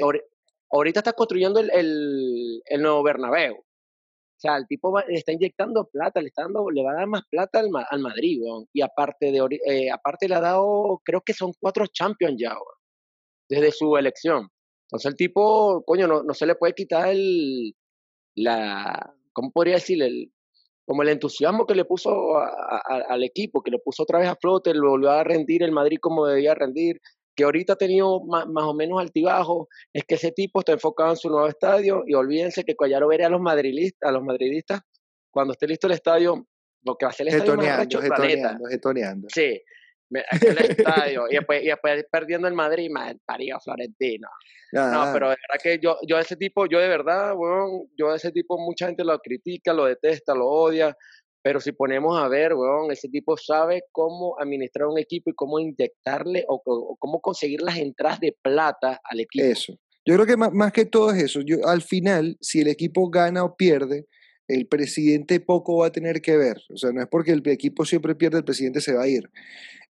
[0.70, 3.64] ahorita está construyendo el, el, el nuevo Bernabéu.
[4.36, 7.06] O sea, el tipo le está inyectando plata, le está dando, le va a dar
[7.06, 8.42] más plata al, al Madrid,
[8.74, 12.54] Y aparte de eh, aparte le ha dado, creo que son cuatro champions ya,
[13.48, 14.48] desde su elección.
[14.86, 17.74] Entonces el tipo, coño, no, no se le puede quitar el,
[18.34, 19.98] la, ¿cómo podría decir?
[20.84, 24.72] Como el entusiasmo que le puso al equipo, que lo puso otra vez a flote,
[24.74, 27.00] lo volvió a rendir el Madrid como debía rendir,
[27.36, 31.16] que ahorita ha tenido más, o menos altibajo, es que ese tipo está enfocado en
[31.16, 34.80] su nuevo estadio y olvídense que lo veré a los madridistas, a los madridistas,
[35.30, 36.46] cuando esté listo el estadio,
[36.82, 38.58] lo que va a hacer el estadio más planeta.
[39.28, 39.62] Sí,
[40.10, 44.28] el estadio y después, y después perdiendo el Madrid, más parió Florentino.
[44.72, 48.32] No, pero de verdad que yo, yo ese tipo, yo de verdad, bueno, yo ese
[48.32, 50.96] tipo mucha gente lo critica, lo detesta, lo odia,
[51.46, 55.60] pero si ponemos a ver, weón, ese tipo sabe cómo administrar un equipo y cómo
[55.60, 56.60] inyectarle o,
[56.98, 59.46] cómo conseguir las entradas de plata al equipo.
[59.46, 59.78] Eso.
[60.04, 61.42] Yo creo que más, que todo es eso.
[61.42, 64.06] Yo, al final, si el equipo gana o pierde,
[64.48, 66.56] el presidente poco va a tener que ver.
[66.74, 69.30] O sea, no es porque el equipo siempre pierde, el presidente se va a ir.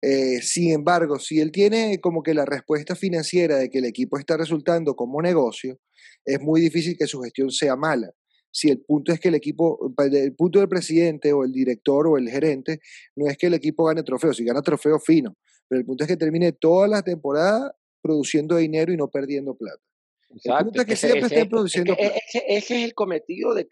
[0.03, 4.19] Eh, sin embargo, si él tiene como que la respuesta financiera de que el equipo
[4.19, 5.79] está resultando como negocio,
[6.23, 8.13] es muy difícil que su gestión sea mala
[8.51, 12.17] si el punto es que el equipo, el punto del presidente o el director o
[12.17, 12.81] el gerente,
[13.15, 15.37] no es que el equipo gane trofeo, si gana trofeo fino,
[15.69, 19.83] pero el punto es que termine toda la temporada produciendo dinero y no perdiendo plata.
[20.31, 20.85] Exacto.
[20.85, 23.67] que siempre estén produciendo ese, es el cometido de,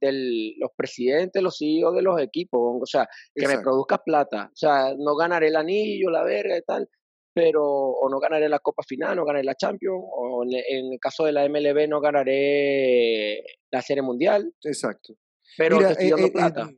[0.00, 4.56] del, los presidentes, los CEO de los equipos, o sea, que me produzca plata, o
[4.56, 6.88] sea, no ganaré el anillo, la verga y tal,
[7.34, 11.24] pero o no ganaré la Copa Final, no ganaré la Champions, o en, el caso
[11.24, 14.52] de la MLB no ganaré la Serie Mundial.
[14.62, 15.14] Exacto.
[15.56, 16.70] Pero estoy dando eh, eh, plata.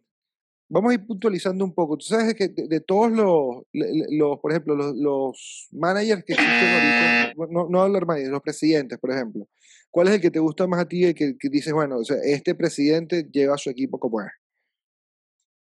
[0.68, 1.96] vamos a ir puntualizando un poco.
[1.96, 7.34] Tú sabes que de, todos los, los, por ejemplo, los, los managers que existen ahorita,
[7.50, 9.48] no, no hablar managers, los presidentes, por ejemplo,
[9.90, 12.04] ¿cuál es el que te gusta más a ti y que, que dices, bueno, o
[12.04, 14.30] sea, este presidente lleva a su equipo como es?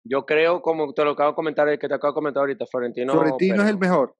[0.08, 2.64] Yo creo, como te lo acabo de comentar, el que te acabo de comentar ahorita,
[2.66, 3.12] Florentino.
[3.12, 4.14] Florentino es el mejor.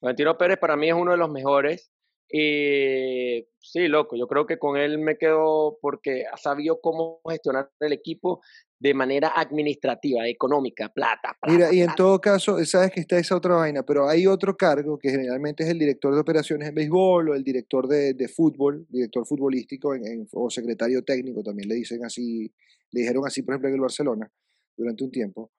[0.00, 1.90] Valentino Pérez para mí es uno de los mejores.
[2.28, 7.70] Y sí, loco, yo creo que con él me quedo porque ha sabido cómo gestionar
[7.78, 8.40] el equipo
[8.78, 11.36] de manera administrativa, económica, plata.
[11.46, 14.98] Mira, y en todo caso, sabes que está esa otra vaina, pero hay otro cargo
[14.98, 18.86] que generalmente es el director de operaciones en béisbol o el director de, de fútbol,
[18.88, 19.94] director futbolístico
[20.32, 22.52] o secretario técnico, también le dicen así,
[22.90, 24.30] le dijeron así, por ejemplo, en el Barcelona
[24.76, 25.52] durante un tiempo.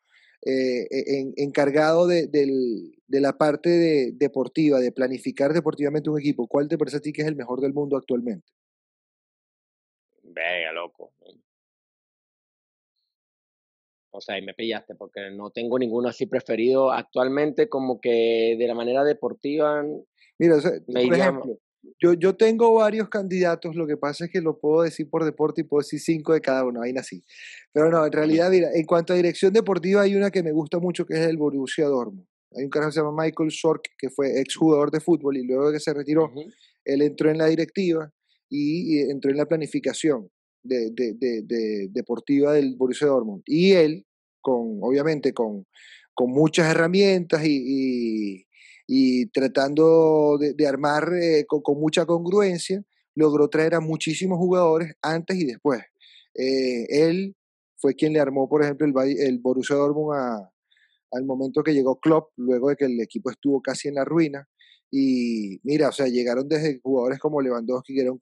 [0.44, 2.30] Eh, e, encargado de,
[3.08, 7.22] la parte de, deportiva, de planificar deportivamente un equipo, ¿cuál te parece a ti que
[7.22, 8.48] es el mejor del mundo actualmente?
[10.24, 11.12] Venga, loco.
[14.12, 18.68] O sea, ahí me pillaste porque no tengo ninguno así preferido actualmente como que de
[18.68, 19.84] la manera deportiva.
[20.40, 21.60] Mira, por ejemplo,
[22.00, 25.62] yo, yo tengo varios candidatos, lo que pasa es que lo puedo decir por deporte
[25.62, 27.24] y puedo decir cinco de cada uno, ahí nací.
[27.74, 30.80] Pero no, en realidad, mira, en cuanto a dirección deportiva hay una que me gusta
[30.80, 32.28] mucho que es el Borussia Dortmund.
[32.56, 35.72] Hay un carajo que se llama Michael Sork, que fue exjugador de fútbol y luego
[35.72, 36.32] que se retiró,
[36.86, 38.12] él entró en la directiva
[38.50, 40.30] y, entró en la planificación
[40.64, 43.44] de, de, de, deportiva del Borussia Dortmund.
[43.46, 44.06] Y él,
[44.42, 45.66] con, obviamente, con,
[46.14, 48.47] con muchas herramientas y, y,
[49.32, 52.84] tratando de, armar eh, con, mucha congruencia,
[53.16, 55.82] logró traer a muchísimos jugadores antes y después.
[56.34, 57.36] Eh, él
[57.76, 60.48] fue quien le armó, por ejemplo, el, el Borussia Dortmund
[61.12, 64.48] al momento que llegó Klopp, luego de que el equipo estuvo casi en la ruina.
[64.92, 68.18] Y mira, o sea, llegaron desde jugadores como Lewandowski, que era un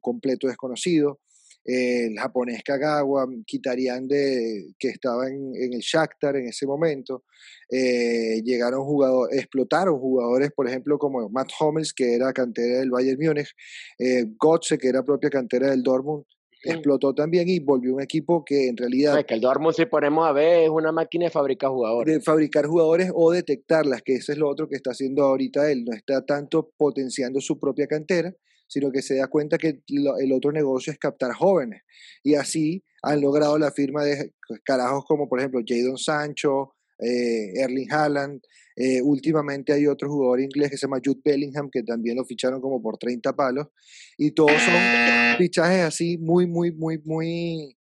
[0.00, 1.20] completo desconocido,
[1.64, 7.24] el japonés Kagawa, Kitarian de, que estaba en, el Shakhtar en ese momento.
[7.70, 13.18] Eh, llegaron jugadores, explotaron jugadores, por ejemplo, como Matt Hummels, que era cantera del Bayern
[13.20, 13.54] Múnich,
[13.98, 16.24] eh, Gotze, que era propia cantera del Dortmund,
[16.64, 19.18] explotó también y volvió un equipo que en realidad...
[19.18, 22.14] es que el Dortmund, si ponemos a ver, es una máquina de fabricar jugadores.
[22.14, 25.84] De fabricar jugadores o detectarlas, que eso es lo otro que está haciendo ahorita él.
[25.84, 28.34] No está tanto potenciando su propia cantera,
[28.66, 31.82] sino que se da cuenta que el otro negocio es captar jóvenes.
[32.22, 34.32] Y así han logrado la firma de
[34.64, 38.40] carajos como, por ejemplo, Jadon Sancho, eh, Erling Haaland.
[38.76, 42.60] Eh, últimamente hay otro jugador inglés que se llama Jude Bellingham, que también lo ficharon
[42.60, 43.68] como por 30 palos.
[44.16, 47.76] Y todos son fichajes así muy, muy, muy, muy,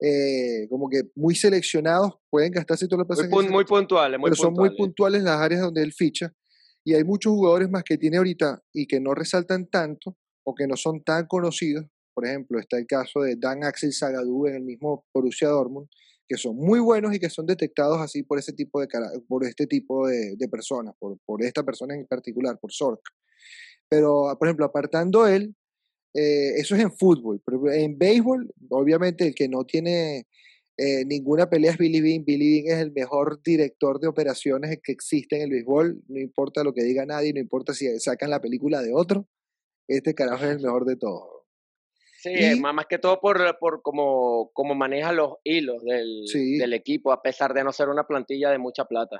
[0.00, 2.14] eh, como que muy seleccionados.
[2.30, 5.60] Pueden gastarse todo lo que Muy, muy puntuales, muy Pero son muy puntuales las áreas
[5.60, 6.32] donde él ficha.
[6.84, 10.16] Y hay muchos jugadores más que tiene ahorita y que no resaltan tanto
[10.48, 11.84] o que no son tan conocidos.
[12.14, 15.88] Por ejemplo, está el caso de Dan Axel Zagadou en el mismo Borussia Dortmund,
[16.26, 18.88] que son muy buenos y que son detectados así por ese tipo de
[19.28, 23.00] por este tipo de, personas, por, esta persona en particular, por Sork.
[23.90, 25.54] Pero, por ejemplo, apartando él,
[26.14, 30.26] eh, eso es en fútbol, en béisbol, obviamente el que no tiene
[30.78, 32.24] eh, ninguna pelea es Billy Bean.
[32.24, 36.64] Billy Bean es el mejor director de operaciones que existe en el béisbol, no importa
[36.64, 39.28] lo que diga nadie, no importa si sacan la película de otro,
[39.88, 41.38] este carajo es el mejor de todos.
[42.20, 46.24] Sí, más que todo por, por cómo, maneja los hilos del,
[46.58, 49.18] del, equipo, a pesar de no ser una plantilla de mucha plata.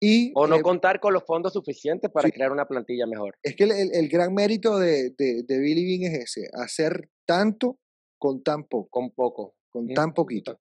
[0.00, 3.36] Y, o no eh, contar con los fondos suficientes para crear una plantilla mejor.
[3.42, 7.78] Es que el, el gran mérito de, de, de, Billy Bean es ese, hacer tanto
[8.18, 8.88] con tan poco.
[8.90, 9.54] Con poco.
[9.70, 10.58] Con tan poquito.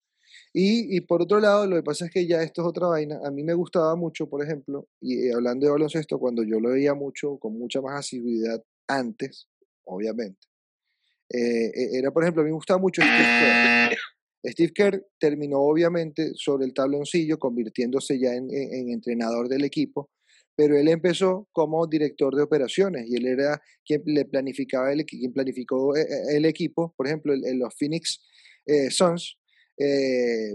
[0.54, 3.20] Y, y, por otro lado, lo que pasa es que ya esto es otra vaina.
[3.24, 6.94] A mí me gustaba mucho, por ejemplo, y hablando de baloncesto, cuando yo lo veía
[6.94, 9.48] mucho, con mucha más asiduidad antes,
[9.86, 10.48] obviamente,
[11.30, 13.98] eh, e, era, por ejemplo, a mí me gustaba mucho Steve Kerr.
[14.52, 18.50] Steve Kerr terminó obviamente sobre el tabloncillo, convirtiéndose ya en,
[18.90, 20.10] entrenador del equipo,
[20.56, 25.32] pero él empezó como director de operaciones y él era quien le planificaba el, quien
[25.34, 28.22] planificó eh, eh, el, equipo, por ejemplo, en los Phoenix
[28.90, 29.38] Suns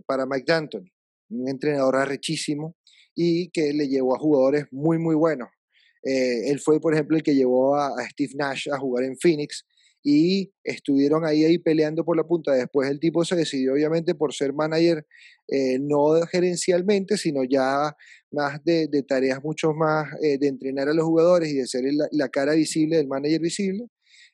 [0.06, 0.92] para Mike D'Antoni,
[1.30, 2.76] un entrenador arrechísimo
[3.14, 5.48] y que le llevó a jugadores muy, muy buenos.
[6.04, 9.64] Él fue, por ejemplo, el que llevó a, a Steve Nash a jugar en Phoenix
[10.06, 12.52] y estuvieron ahí, ahí peleando por la punta.
[12.52, 15.06] Después el tipo se decidió obviamente por ser manager,
[15.48, 17.96] eh, no gerencialmente, sino ya
[18.30, 21.84] más de, de tareas mucho más eh, de entrenar a los jugadores y de ser
[22.12, 23.86] la, cara visible del manager visible.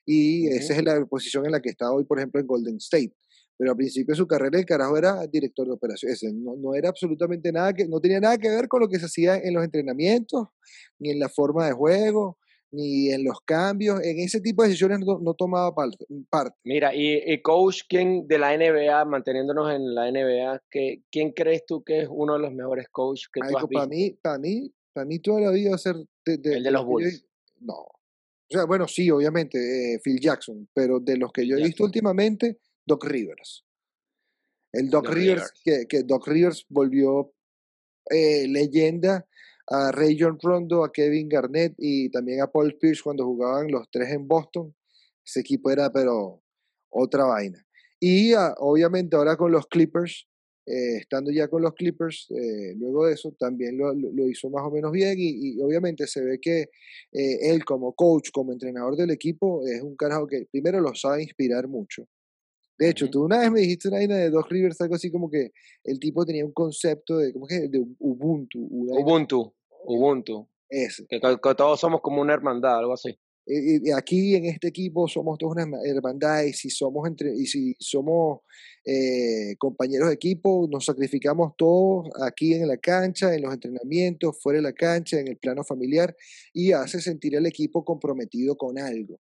[0.05, 3.13] Y esa es la posición en la que está hoy, por ejemplo, en Golden State.
[3.61, 6.23] Pero al principio de su carrera el carajo era director de operaciones.
[6.33, 9.05] No, no era absolutamente nada que, no tenía nada que ver con lo que se
[9.05, 10.49] hacía en los entrenamientos,
[10.99, 12.39] ni en la forma de juego,
[12.71, 16.07] ni en los cambios, en ese tipo de decisiones no, tomaba parte.
[16.65, 21.85] Mira, y, coach, ¿quién de la NBA, manteniéndonos en la NBA, que, ¿quién crees tú
[21.85, 23.69] que es uno de los mejores coaches que tú has visto?
[23.75, 25.97] Para mí, para mí, para mí toda la vida ser...
[26.25, 27.27] De, el de los Bulls.
[27.61, 27.75] no.
[27.75, 31.85] O sea, bueno, sí, obviamente, eh, Phil Jackson, pero de los que yo he visto
[31.85, 33.65] últimamente, Doc Rivers.
[34.73, 37.33] El Doc, Rivers, Que, que Doc Rivers volvió
[38.09, 39.27] eh, leyenda
[39.67, 43.89] a Ray John Rondo, a Kevin Garnett y también a Paul Pierce cuando jugaban los
[43.91, 44.75] tres en Boston.
[45.25, 46.43] Ese equipo era, pero
[46.91, 47.65] otra vaina.
[48.01, 50.27] Y obviamente ahora con los Clippers,
[50.67, 54.63] eh, estando ya con los Clippers, eh, luego de eso también lo, lo, hizo más
[54.65, 56.63] o menos bien y, y obviamente se ve que
[57.13, 61.23] eh, él como coach, como entrenador del equipo, es un carajo que primero lo sabe
[61.23, 62.07] inspirar mucho.
[62.81, 65.31] De hecho, tú una vez me dijiste una vaina de Doc Rivers, algo así como
[65.31, 65.53] que
[65.85, 67.69] el tipo tenía un concepto de, ¿cómo que?
[67.69, 68.59] De Ubuntu.
[68.59, 69.53] Ubuntu.
[69.85, 70.49] Ubuntu.
[70.67, 71.07] Ese.
[71.07, 73.11] Que, todos somos como una hermandad, algo así.
[73.47, 77.77] eh, aquí en este equipo somos todos una hermandad y si somos, entre, y si
[77.79, 78.41] somos
[78.87, 84.57] eh, compañeros de equipo, nos sacrificamos todos aquí en la cancha, en los entrenamientos, fuera
[84.57, 86.17] de la cancha, en el plano familiar
[86.55, 89.21] y hace sentir al equipo comprometido con algo.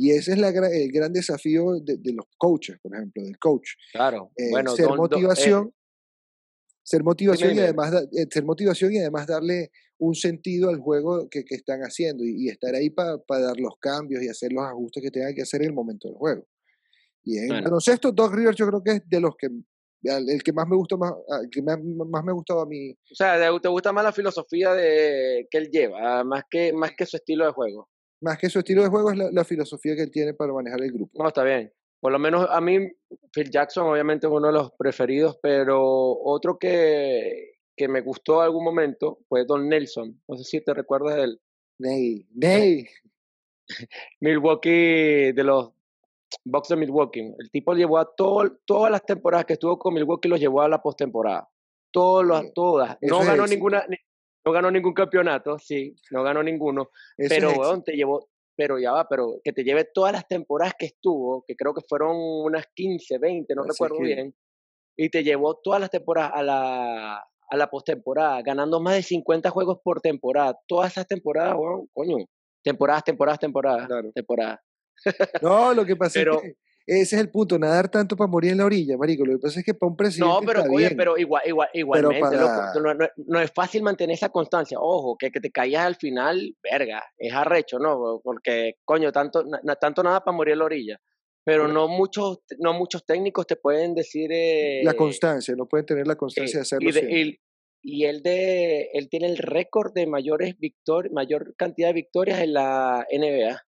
[0.00, 3.70] Y ese es la, el gran desafío de, los coaches, por ejemplo, del coach.
[3.92, 5.74] Claro, eh, bueno, ser motivación,
[6.84, 11.56] ser motivación y además ser motivación y además darle un sentido al juego que, que
[11.56, 15.34] están haciendo y, estar ahí para dar los cambios y hacer los ajustes que tengan
[15.34, 16.46] que hacer en el momento del juego.
[17.24, 17.64] Y en bueno.
[17.64, 19.48] baloncesto, Doc Rivers yo creo que es de los que
[20.04, 21.12] el que más me gustó más,
[21.50, 22.92] que más, me ha gustado a mí.
[22.92, 27.04] O sea, te gusta más la filosofía de que él lleva, más que más que
[27.04, 27.88] su estilo de juego.
[28.20, 30.82] Más que su estilo de juego es la, la filosofía que él tiene para manejar
[30.82, 31.22] el grupo.
[31.22, 31.72] No, está bien.
[32.00, 32.78] Por lo menos a mí,
[33.32, 35.82] Phil Jackson obviamente es uno de los preferidos, pero
[36.22, 40.20] otro que, que me gustó algún momento fue Don Nelson.
[40.28, 41.40] No sé si te recuerdas de él.
[41.78, 42.86] Ney, Ney.
[44.20, 45.72] Milwaukee, de los
[46.44, 47.34] Bucks de Milwaukee.
[47.38, 50.68] El tipo llevó a todo, todas las temporadas que estuvo con Milwaukee, los llevó a
[50.68, 51.48] la postemporada.
[51.90, 52.98] Todas, todas.
[53.00, 53.84] No ganó ninguna,
[54.44, 56.90] no ganó ningún campeonato, sí, no ganó ninguno.
[57.16, 60.86] pero, weón, te llevó, pero ya va, pero que te lleve todas las temporadas que
[60.86, 64.34] estuvo, que creo que fueron unas 15, 20, no recuerdo bien,
[64.96, 67.16] y te llevó todas las temporadas a la,
[67.50, 70.58] a la postemporada, ganando más de 50 juegos por temporada.
[70.66, 72.16] Todas esas temporadas, bueno, coño,
[72.62, 74.60] temporadas, temporadas, temporadas, temporadas.
[75.42, 76.56] No, lo que pasa es que
[76.88, 79.24] ese es el punto, nadar tanto para morir en la orilla, marico.
[79.24, 82.36] Lo que pasa es que para un presidente No, pero oye, pero igual, igual, igualmente,
[83.26, 84.78] no, es fácil mantener esa constancia.
[84.80, 88.20] Ojo, que, que te caías al final, verga, es arrecho, ¿no?
[88.24, 89.44] Porque, coño, tanto,
[89.78, 91.00] tanto nada para morir en la orilla
[91.48, 94.28] pero no muchos, no muchos técnicos te pueden decir...
[94.28, 96.90] la eh, constancia, no pueden tener la constancia de hacerlo.
[96.90, 97.40] Y,
[97.80, 102.52] y, él, de, él tiene el récord de mayores victorias, mayor cantidad de victorias en
[102.52, 103.62] la NBA.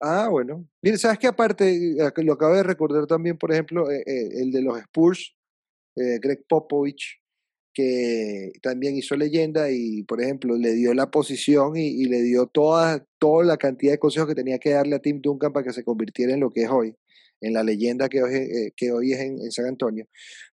[0.00, 0.68] Ah, bueno.
[0.82, 1.26] Mire, ¿sabes qué?
[1.26, 5.34] Aparte, eh, lo acabo de recordar también, por ejemplo, eh, el de los Spurs,
[5.94, 7.22] Greg Popovich,
[7.72, 13.06] que también hizo leyenda y, por ejemplo, le dio la posición y, le dio toda,
[13.18, 15.84] toda la cantidad de consejos que tenía que darle a Tim Duncan para que se
[15.84, 16.94] convirtiera en lo que es hoy
[17.40, 20.06] en la leyenda que hoy, eh, que hoy es en, San Antonio.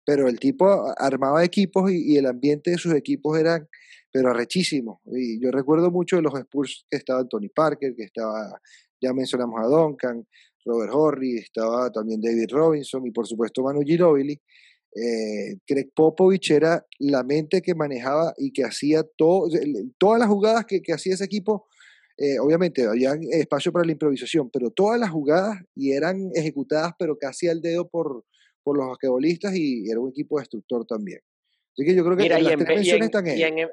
[0.06, 0.66] Pero el tipo
[0.98, 3.68] armaba equipos y, el ambiente de sus equipos era,
[4.12, 5.02] pero arrechísimo.
[5.06, 8.60] Y yo recuerdo mucho de los Spurs que estaba Tony Parker, que estaba,
[9.02, 10.26] ya mencionamos a Duncan,
[10.66, 14.40] Robert Horry, estaba también David Robinson y por supuesto Manu Ginobili.
[14.94, 19.48] Eh, Greg Popovich era la mente que manejaba y que hacía todo,
[19.98, 21.68] todas las jugadas que, que hacía ese equipo
[22.24, 27.18] eh, obviamente había espacio para la improvisación, pero todas las jugadas y eran ejecutadas, pero
[27.18, 28.26] casi al dedo por,
[28.64, 31.20] por los basquetbolistas y era un equipo destructor también.
[31.74, 33.70] Así que yo creo que las tres en, están en, en,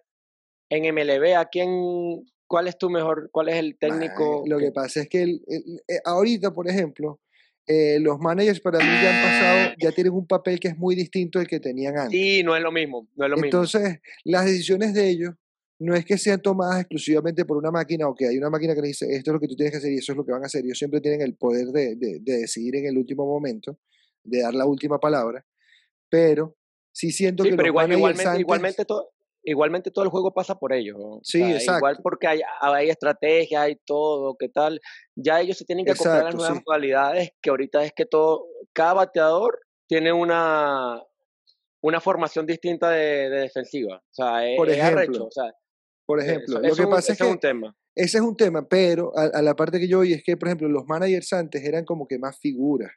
[0.70, 1.68] en, MLB, ¿a quién,
[2.48, 4.42] cuál es tu mejor, cuál es el técnico?
[4.46, 7.20] lo que, pasa es que eh, ahorita, por ejemplo,
[7.66, 10.96] eh, los managers para mí ya han pasado, ya tienen un papel que es muy
[10.96, 12.18] distinto del que tenían antes.
[12.18, 15.34] Sí, no es lo mismo, no es lo Entonces, las decisiones de ellos
[15.78, 18.80] no es que sean tomadas exclusivamente por una máquina o que hay una máquina que
[18.80, 20.32] le dice esto es lo que tú tienes que hacer y eso es lo que
[20.32, 20.64] van a hacer.
[20.64, 23.78] Ellos siempre tienen el poder de, de, decidir en el último momento,
[24.24, 25.44] de dar la última palabra,
[26.08, 26.56] pero
[26.90, 30.96] sí siento que pero igual, igualmente, igualmente, todo, igualmente todo el juego pasa por ellos.
[31.22, 31.78] Sí, exacto.
[31.78, 34.80] Igual porque hay, hay estrategia, hay todo, ¿qué tal?
[35.16, 38.46] Ya ellos se tienen que acoplar a las nuevas modalidades, que ahorita es que todo,
[38.72, 41.02] cada bateador tiene una,
[41.80, 43.96] una formación distinta de, defensiva.
[43.96, 45.52] O sea, es, por ejemplo, o sea,
[46.06, 47.76] por ejemplo, lo que pasa es que un tema.
[47.94, 50.68] ese es un tema, pero a, la parte que yo oí es que, por ejemplo,
[50.68, 52.92] los managers antes eran como que más figuras.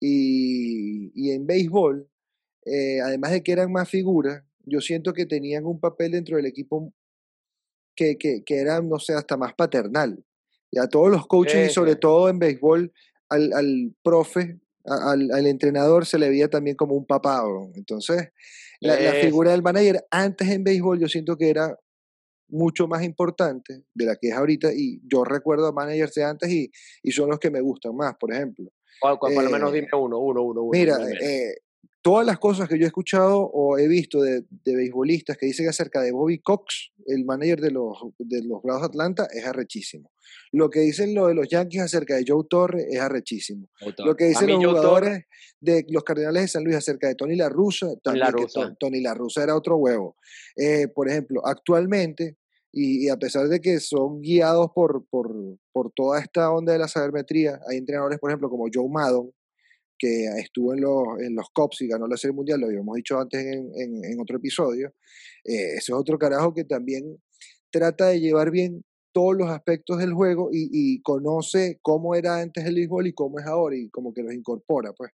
[0.00, 2.08] Y, y en béisbol,
[2.64, 6.46] eh, además de que eran más figuras, yo siento que tenían un papel dentro del
[6.46, 6.92] equipo
[7.94, 10.24] que, que, que era, no sé, hasta más paternal.
[10.70, 12.92] Y a todos los coaches, y sobre todo en béisbol,
[13.28, 17.42] al, al profe, al, al, entrenador se le veía también como un papá.
[17.74, 18.30] Entonces,
[18.80, 21.76] la, la, figura del manager antes en béisbol yo siento que era
[22.48, 26.50] mucho más importante de la que es ahorita y yo recuerdo a managers de antes
[26.50, 26.70] y,
[27.02, 28.70] y son los que me gustan más, por ejemplo.
[29.02, 30.62] O, por lo menos dime uno, uno, uno.
[30.62, 31.56] uno mira, eh,
[32.02, 35.68] todas las cosas que yo he escuchado o he visto de, de, beisbolistas que dicen
[35.68, 40.10] acerca de Bobby Cox, el manager de los, de los Bravos Atlanta, es arrechísimo.
[40.52, 43.68] Lo que dicen lo de los Yankees acerca de Joe Torre es arrechísimo.
[43.98, 45.24] Lo que dicen los jugadores
[45.60, 49.14] de los Cardenales de San Luis acerca de Tony La Russa, también La Tony La
[49.14, 50.16] Russa era otro huevo.
[50.56, 52.36] Eh, por ejemplo, actualmente
[52.72, 55.34] y, a pesar de que son guiados por, por,
[55.72, 59.32] por, toda esta onda de la sabermetría, hay entrenadores, por ejemplo, como Joe Maddon,
[60.00, 63.20] que estuvo en los, en los Cops y ganó la Serie Mundial, lo habíamos dicho
[63.20, 64.94] antes en, en, en otro episodio.
[65.44, 67.22] Eh, ese es otro carajo que también
[67.70, 68.82] trata de llevar bien
[69.12, 73.46] todos los aspectos del juego y, conoce cómo era antes el béisbol y cómo es
[73.46, 75.10] ahora y como que los incorpora, pues.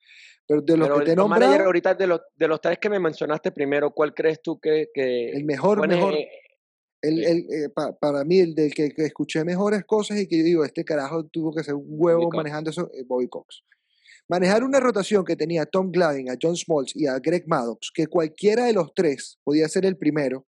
[0.47, 3.53] Pero de los que te nombrado, ahorita de los, de los tres que me mencionaste
[3.53, 6.14] primero, ¿cuál crees tú que, que el mejor, mejor,
[7.03, 7.68] el, el, eh,
[8.01, 11.55] para mí, el del que, escuché mejores cosas y que yo digo, este carajo tuvo
[11.55, 13.62] que ser un huevo manejando eso, eh, Bobby Cox.
[14.29, 17.91] Manejar una rotación que tenía a Tom Glavine, a John Smoltz y a Greg Maddox,
[17.95, 20.47] que cualquiera de los tres podía ser el primero,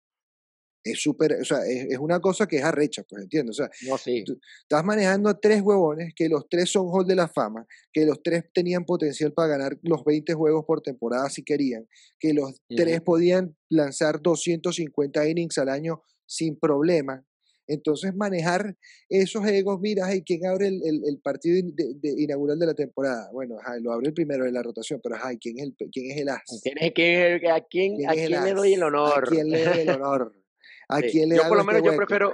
[0.83, 3.51] es súper, o sea, es, una cosa que es arrecha, pues entiendo.
[3.51, 4.23] O sea, no, sí.
[4.61, 8.21] estás manejando a tres huevones que los tres son Hall de la Fama, que los
[8.21, 11.87] tres tenían potencial para ganar los 20 juegos por temporada si querían,
[12.19, 17.25] que los tres podían lanzar 250 innings al año sin problema.
[17.67, 18.75] Entonces, manejar
[19.07, 23.29] esos egos, mira, ¿y ¿quién abre el, el, partido de, inaugural de la temporada?
[23.31, 26.17] Bueno, lo abre el primero de la rotación, pero ay, ¿quién es el, quién es
[26.17, 26.61] el as?
[26.61, 29.23] ¿Quién es, quién, ¿A quién, a quién le doy el honor?
[29.23, 30.33] ¿A quién le doy el honor?
[30.89, 32.33] ¿A quién le Yo por lo menos yo prefiero,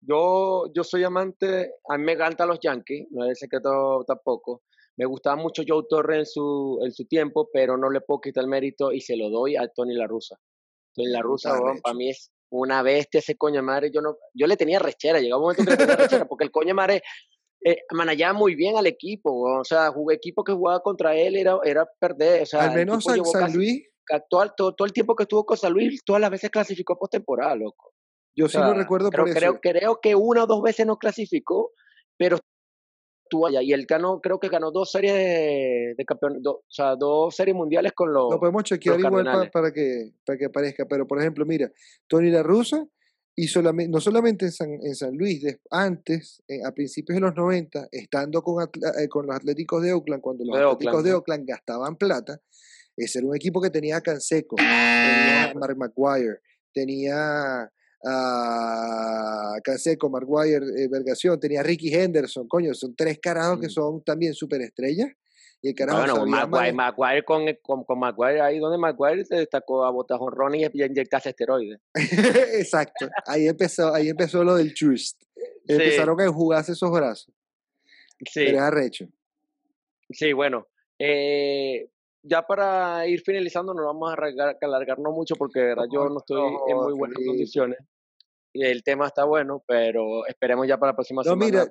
[0.00, 4.62] yo, yo soy amante, a mí me encantan los Yankees, no es el secreto tampoco.
[4.96, 8.44] Me gustaba mucho Joe Torre en su, en su tiempo, pero no le puedo quitar
[8.44, 10.38] el mérito y se lo doy a Tony La Russa.
[10.94, 13.90] Tony La Russa, para mí es una bestia ese coño madre.
[13.92, 16.50] Yo no, yo le tenía rechera, llegaba un momento que le tenía rechera, porque el
[16.50, 17.02] coño madre
[17.64, 21.58] eh, manejaba muy bien al equipo, o sea, jugué equipo que jugaba contra él era,
[21.64, 22.42] era perder.
[22.42, 23.86] O sea, al menos San, San Luis.
[24.12, 27.54] Actual, todo, todo, el tiempo que estuvo con San Luis, todas las veces clasificó postemporada,
[27.54, 27.92] loco.
[28.34, 29.60] Yo sí lo recuerdo creo, por creo.
[29.60, 31.72] Creo que una o dos veces no clasificó,
[32.16, 32.38] pero
[33.62, 37.56] Y él ganó, creo que ganó dos series de, de campeón, o sea, dos series
[37.56, 38.30] mundiales con los.
[38.30, 40.86] Lo podemos chequear igual para, que, para que aparezca.
[40.86, 41.70] Pero, por ejemplo, mira,
[42.08, 42.86] Tony La Russa
[43.36, 47.34] y solamente, no solamente en San, en San Luis, antes, eh, a principios de los
[47.34, 51.96] 90, estando con, eh, con los Atléticos de Oakland, cuando los Atléticos de Oakland gastaban
[51.96, 52.40] plata,
[52.96, 56.40] ese era un equipo que tenía a Canseco, tenía a Mark McGuire,
[56.72, 57.70] tenía
[58.04, 63.70] a Canseco, Maguire, eh, Vergación, tenía a Ricky Henderson, coño, son tres carajos que mm.
[63.70, 65.10] son también superestrellas.
[65.62, 69.90] Y el carajo bueno, Maguire, con, con, con, Maguire, ahí donde Maguire se destacó a
[69.90, 71.78] botajón Ronnie y inyectarse esteroides.
[72.54, 75.22] Exacto, ahí empezó, ahí empezó lo del trust.
[75.66, 77.34] Empezaron a jugarse esos brazos.
[78.24, 78.40] Sí.
[78.46, 79.06] Pero es arrecho.
[80.10, 80.66] Sí, bueno.
[80.98, 81.88] Eh,
[82.22, 84.16] ya para ir finalizando, no vamos a
[84.62, 87.78] alargarnos mucho porque yo no estoy en muy buenas condiciones.
[88.52, 91.70] Y el tema está bueno, pero esperemos ya para la próxima no, Mira,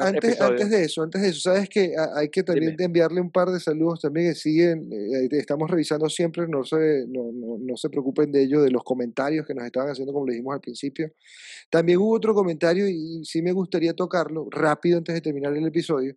[0.00, 3.48] antes, antes de eso, antes de eso, sabes que hay que también enviarle un par
[3.50, 7.88] de saludos también que siguen, eh, estamos revisando siempre, no se, no, no, no, se
[7.90, 11.12] preocupen de ello, de los comentarios que nos estaban haciendo, como le dijimos al principio.
[11.70, 16.16] También hubo otro comentario y sí me gustaría tocarlo rápido antes de terminar el episodio,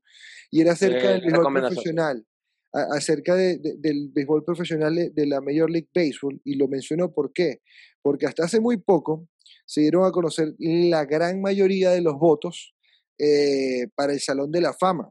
[0.49, 2.26] y era acerca del béisbol profesional
[2.74, 7.61] acerca de, del béisbol profesional de la Major League Baseball y lo mencionó ¿por qué?
[8.01, 9.28] Porque hasta hace muy poco
[9.65, 12.74] se dieron a conocer la gran mayoría de los votos
[13.19, 15.09] eh, para el Salón de la Fama.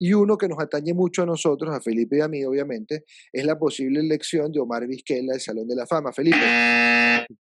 [0.00, 3.44] Y uno que nos atañe mucho a nosotros, a Felipe y a mí, obviamente, es
[3.44, 6.12] la posible elección de Omar Vizquela al Salón de la Fama.
[6.12, 6.38] Felipe,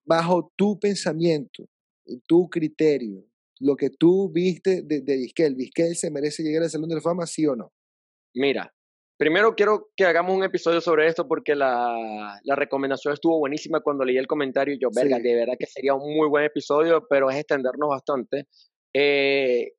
[0.07, 1.69] bajo tu pensamiento,
[2.27, 3.27] tu criterio,
[3.61, 7.03] lo que tú viste de, de Vizquel, ¿Vizquel se merece llegar al Salón de la
[7.03, 7.73] Fama, sí o no?
[8.35, 8.73] Mira,
[9.19, 14.05] Primero quiero que hagamos un episodio sobre esto porque la, la recomendación estuvo buenísima cuando
[14.05, 17.31] leí el comentario y yo, verga, de verdad que sería un muy buen episodio, pero
[17.31, 18.47] es extendernos bastante.
[18.93, 19.73] Eh,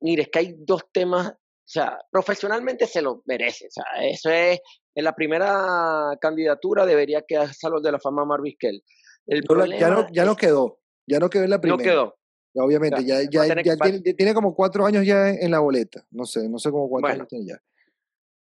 [0.00, 4.30] mire, es que hay dos temas, o sea, profesionalmente se lo merece, o sea, eso
[4.30, 4.60] es,
[4.94, 8.82] en la primera candidatura debería quedar Salón de la Fama Marviskel.
[9.26, 9.42] El
[9.78, 11.76] ya, no, ya no quedó, ya no quedó en la primera.
[11.76, 12.16] No quedó.
[12.56, 16.48] Obviamente, ya, ya, ya, tiene, tiene, como cuatro años ya en la boleta, no sé,
[16.48, 17.60] no sé cómo cuántos años tiene ya.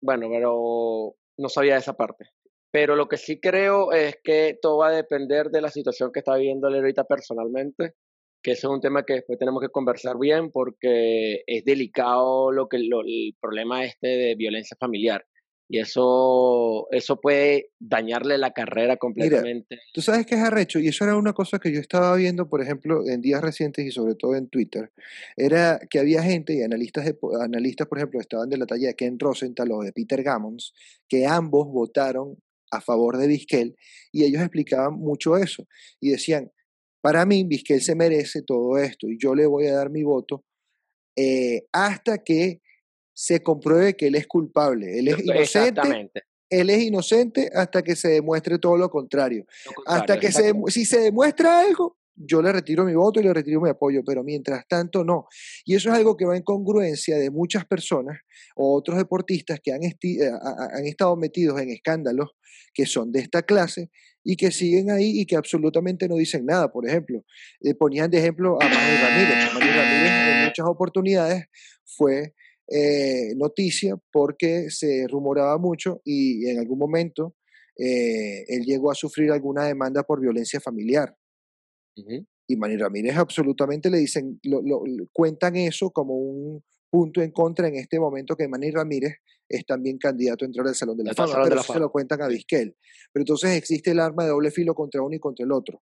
[0.01, 2.25] Bueno, pero no sabía esa parte.
[2.71, 6.19] Pero lo que sí creo es que todo va a depender de la situación que
[6.19, 7.95] está viviendo él ahorita personalmente,
[8.43, 12.67] que eso es un tema que después tenemos que conversar bien porque es delicado lo
[12.67, 15.25] que el problema este de violencia familiar.
[15.67, 16.03] Y eso,
[16.91, 19.80] eso puede dañarle la carrera completamente.
[19.93, 22.61] tú sabes que es arrecho, y eso era una cosa que yo estaba viendo, por
[22.61, 24.91] ejemplo, en días recientes y sobre todo en Twitter,
[25.38, 28.95] era que había gente y analistas, de, analistas por ejemplo, estaban de la talla de
[28.95, 30.73] Ken Rosenthal o de Peter Gammons,
[31.07, 32.38] que ambos votaron
[32.71, 33.75] a favor de Vizquel,
[34.11, 35.67] y ellos explicaban mucho eso,
[35.99, 36.51] y decían,
[37.01, 40.43] para mí Vizquel se merece todo esto, y yo le voy a dar mi voto
[41.15, 42.61] eh, hasta que
[43.19, 44.97] se compruebe que él es culpable.
[44.97, 45.82] Él es inocente.
[46.49, 49.45] Él es inocente hasta que se demuestre todo lo contrario.
[49.85, 53.61] hasta que se, si se demuestra algo, yo le retiro mi voto y le retiro
[53.61, 55.27] mi apoyo, pero mientras tanto no.
[55.63, 58.19] Y eso es algo que va en congruencia de muchas personas
[58.55, 59.95] o otros deportistas que han, eh,
[60.73, 62.31] han estado metidos en escándalos
[62.73, 63.89] que son de esta clase
[64.23, 66.71] y que siguen ahí y que absolutamente no dicen nada.
[66.71, 67.23] Por ejemplo,
[67.61, 69.53] eh, ponían de ejemplo a Manny Ramírez.
[69.53, 71.45] Manny Ramírez en muchas oportunidades
[71.85, 72.33] fue
[72.72, 77.36] eh, noticia porque se rumoraba mucho y en algún momento
[77.76, 81.15] eh, él llegó a sufrir alguna demanda por violencia familiar.
[82.47, 84.61] Y Manny Ramírez absolutamente le dicen, lo,
[85.11, 89.15] cuentan eso como un punto en contra en este momento que Manny Ramírez
[89.47, 92.22] es también candidato a entrar al Salón de la Fama, pero eso se lo cuentan
[92.22, 92.76] a Vizquel.
[93.11, 95.82] Pero entonces existe el arma de doble filo contra uno y contra el otro.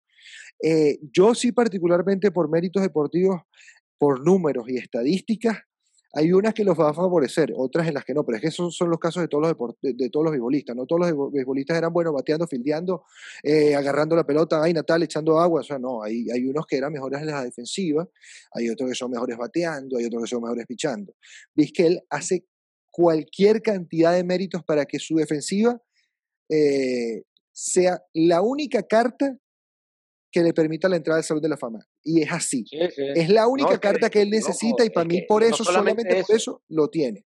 [0.62, 3.43] Eh, yo sí particularmente por méritos deportivos,
[3.99, 5.59] por números y estadísticas,
[6.16, 8.48] hay unas que los va a favorecer, otras en las que no, pero es que
[8.48, 10.74] esos son los casos de todos los, de, todos los beisbolistas.
[10.74, 13.04] No todos los beisbolistas eran buenos bateando, fildeando,
[13.42, 15.60] eh, agarrando la pelota, ay Natal, echando agua.
[15.60, 18.08] O sea, no, hay, hay unos que eran mejores en la defensiva,
[18.52, 21.14] hay otros que son mejores bateando, hay otros que son mejores pichando.
[21.54, 22.46] Vizquel hace
[22.90, 25.78] cualquier cantidad de méritos para que su defensiva
[26.48, 29.36] eh, sea la única carta
[30.30, 31.86] que le permita la entrada al Salón de la Fama.
[32.09, 32.64] Y es así.
[32.70, 36.62] Es la única carta que, él necesita y para mí por eso, solamente, por eso,
[36.68, 37.26] lo tiene.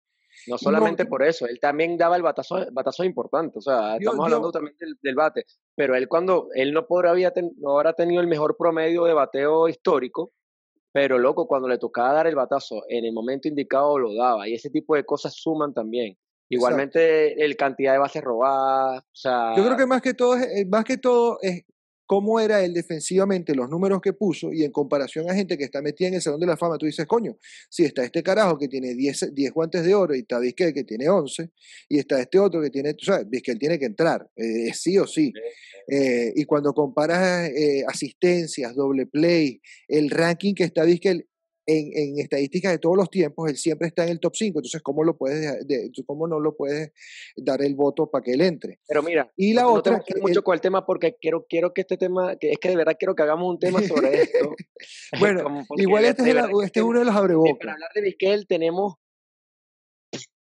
[0.48, 4.50] No solamente por eso, él también daba el batazo, batazo importante, o sea, estamos hablando
[4.50, 9.04] también del, bate, pero él cuando, él no, podría, no habrá tenido el mejor promedio
[9.04, 10.32] de bateo histórico,
[10.92, 14.54] pero loco, cuando le tocaba dar el batazo en el momento indicado lo daba, y
[14.54, 16.18] ese tipo de cosas suman también.
[16.50, 19.56] Igualmente el cantidad de bases robadas, o sea...
[19.56, 21.64] Yo creo que más que todo, es, más que todo es
[22.06, 25.80] cómo era él defensivamente, los números que puso, y en comparación a gente que está
[25.82, 27.36] metida en el Salón de la Fama, tú dices, coño,
[27.68, 30.84] si está este carajo que tiene 10, 10 guantes de oro y está Vizquel que
[30.84, 31.50] tiene 11,
[31.88, 35.06] y está este otro que tiene, tú sabes, Vizquel tiene que entrar, eh, sí o
[35.06, 35.32] sí.
[35.86, 41.28] Eh, y cuando comparas eh, asistencias, doble play, el ranking que está Vizquel,
[41.66, 44.58] en, estadísticas de todos los tiempos, él siempre está en el top 5.
[44.58, 45.64] Entonces, ¿cómo, lo puedes,
[46.06, 46.92] cómo no lo puedes
[47.36, 48.80] dar el voto para que él entre?
[48.86, 49.98] Pero mira, y la otra.
[49.98, 52.76] No mucho con el tema porque quiero, quiero que este tema, que es que de
[52.76, 54.54] verdad quiero que hagamos un tema sobre esto.
[55.20, 57.56] bueno, igual este, es, este es, uno de los abrebocas.
[57.58, 58.94] Para hablar de Vizquel tenemos.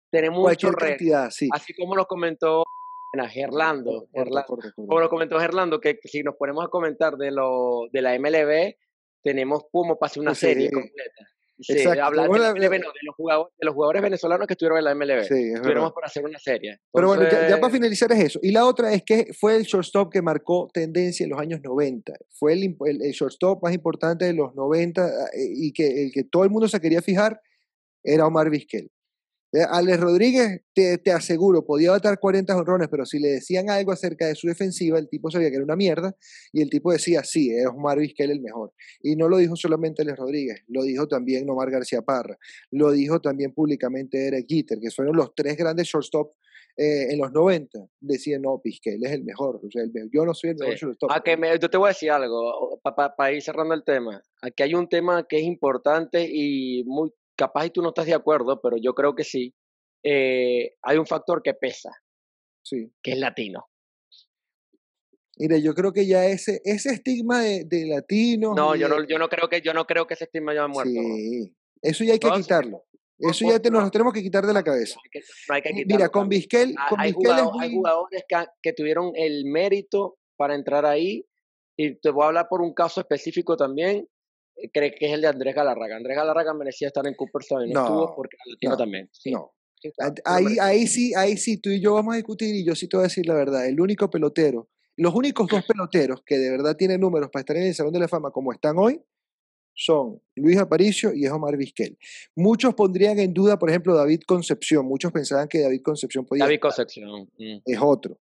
[0.09, 1.49] Tenemos Cualquier cantidad, sí.
[1.51, 2.63] Así como lo comentó
[3.26, 4.07] Gerlando,
[4.76, 8.76] como lo comentó Gerlando, que si nos ponemos a comentar de, lo, de la MLB,
[9.28, 11.28] tenemos como para una serie completa.
[11.59, 12.01] Exacto.
[12.01, 15.23] hablar de, de, los jugadores, de los jugadores venezolanos que estuvieron en la MLB.
[15.23, 16.80] Sí, Estuviéramos por hacer una serie.
[16.93, 18.39] Pero bueno, ya, para finalizar es eso.
[18.41, 22.13] Y la otra es que fue el shortstop que marcó tendencia en los años 90.
[22.30, 26.45] Fue el, el, shortstop más importante de los 90 eh, y que el que todo
[26.45, 27.41] el mundo se quería fijar
[28.01, 28.89] era Omar Vizquel.
[29.54, 33.93] Eh, Alex Rodríguez, te, te, aseguro, podía batar 40 honrones, pero si le decían algo
[33.93, 36.16] acerca de su defensiva, el tipo sabía que era una mierda
[36.52, 38.74] y el tipo decía, sí, es Omar Vizquel el mejor.
[39.02, 42.38] Y no lo dijo solamente Alex Rodríguez, lo dijo también Omar García Parra,
[42.72, 46.34] lo dijo también públicamente Eric Gitter, que fueron los tres grandes shortstop
[46.80, 47.80] eh, en los 90.
[48.00, 49.60] Decían, no, Vizquel es el mejor.
[49.64, 49.84] O sea,
[50.14, 51.10] yo no soy el mejor shortstop.
[51.12, 54.22] Ah, que yo te voy a decir algo, para ir cerrando el tema.
[54.43, 58.13] Aquí hay un tema que es importante y muy capaz y tú no estás de
[58.13, 59.53] acuerdo, pero yo creo que sí,
[60.03, 61.91] eh, hay un factor que pesa,
[62.63, 62.91] sí.
[63.01, 63.67] que es latino.
[65.38, 68.55] Mire, yo creo que ya ese, ese estigma de, de latino.
[68.55, 70.91] No, yo no, yo no creo que, yo no creo que ese estigma haya muerto.
[70.91, 72.83] Sí, eso ya hay que quitarlo.
[73.19, 74.99] Eso ya te, nos lo tenemos que quitar de la cabeza.
[75.49, 79.11] No hay que, Mira, con Vizquel, ah, con hay, jugadores, hay jugadores que, que, tuvieron
[79.15, 81.25] el mérito para entrar ahí.
[81.75, 84.07] Y te voy a hablar por un caso específico también
[84.74, 85.97] cree que es el de Andrés Galarraga.
[85.97, 89.10] Andrés Galarraga merecía estar en Cooperstown y no, estuvo porque no, también.
[89.26, 89.53] No.
[90.26, 92.97] ahí, ahí sí, ahí sí, tú y yo vamos a discutir y yo sí te
[92.97, 93.68] voy a decir la verdad.
[93.68, 97.64] El único pelotero, los únicos dos peloteros que de verdad tienen números para estar en
[97.64, 99.01] el Salón de la Fama como están hoy,
[99.78, 101.97] son Luis Aparicio y es Omar Vizquel.
[102.36, 104.86] Muchos pondrían en duda, por ejemplo, David Concepción.
[104.88, 106.45] Muchos pensaban que David Concepción podía.
[106.45, 107.30] David Concepción.
[107.38, 107.58] Mm.
[107.64, 108.20] Es otro.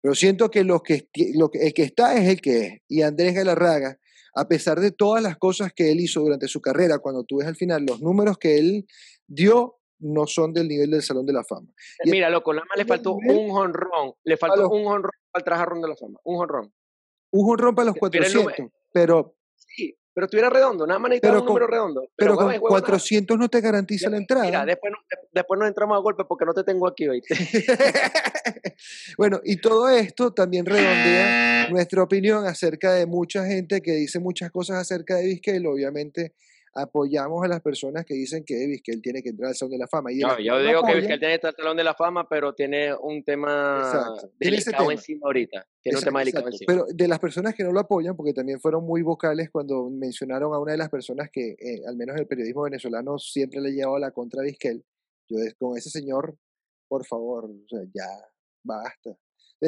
[0.00, 2.82] Pero siento que, los que, lo que el que está es el que es.
[2.88, 3.98] Y Andrés Galarraga
[4.34, 7.48] a pesar de todas las cosas que él hizo durante su carrera, cuando tú ves
[7.48, 8.86] al final los números que él
[9.26, 11.68] dio, no son del nivel del Salón de la Fama.
[12.04, 15.88] Mira, loco, nada más le faltó un honrón, le faltó un honrón al trajarrón de
[15.88, 16.72] la fama, un honrón.
[17.30, 18.52] Un honrón para los 400,
[18.92, 19.36] pero...
[19.36, 19.43] Sí,
[20.14, 22.08] pero estuviera redondo, nada más necesitaba un número redondo.
[22.16, 24.44] Pero, con 400 no te garantiza la entrada.
[24.44, 24.92] Mira, después,
[25.32, 27.34] después nos entramos a golpe porque no te tengo aquí, ¿viste?
[29.18, 34.52] bueno, y todo esto también redondea nuestra opinión acerca de mucha gente que dice muchas
[34.52, 35.66] cosas acerca de Vizquel.
[35.66, 36.34] Obviamente
[36.74, 39.86] apoyamos a las personas que dicen que Vizquel tiene que entrar al Salón de la
[39.86, 40.12] Fama.
[40.12, 42.52] Y no, yo digo que Vizquel tiene que entrar al Salón de la Fama, pero
[42.54, 45.66] tiene un tema delicado encima ahorita.
[45.82, 46.66] Tiene un tema delicado encima.
[46.66, 50.52] Pero de las personas que no lo apoyan, porque también fueron muy vocales cuando mencionaron
[50.52, 53.98] a una de las personas que, eh, al menos el periodismo venezolano, siempre le llevaba
[54.00, 54.84] la contra a Vizquel.
[55.28, 56.36] Yo con ese señor,
[56.88, 58.06] por favor, o sea, ya
[58.64, 59.10] basta.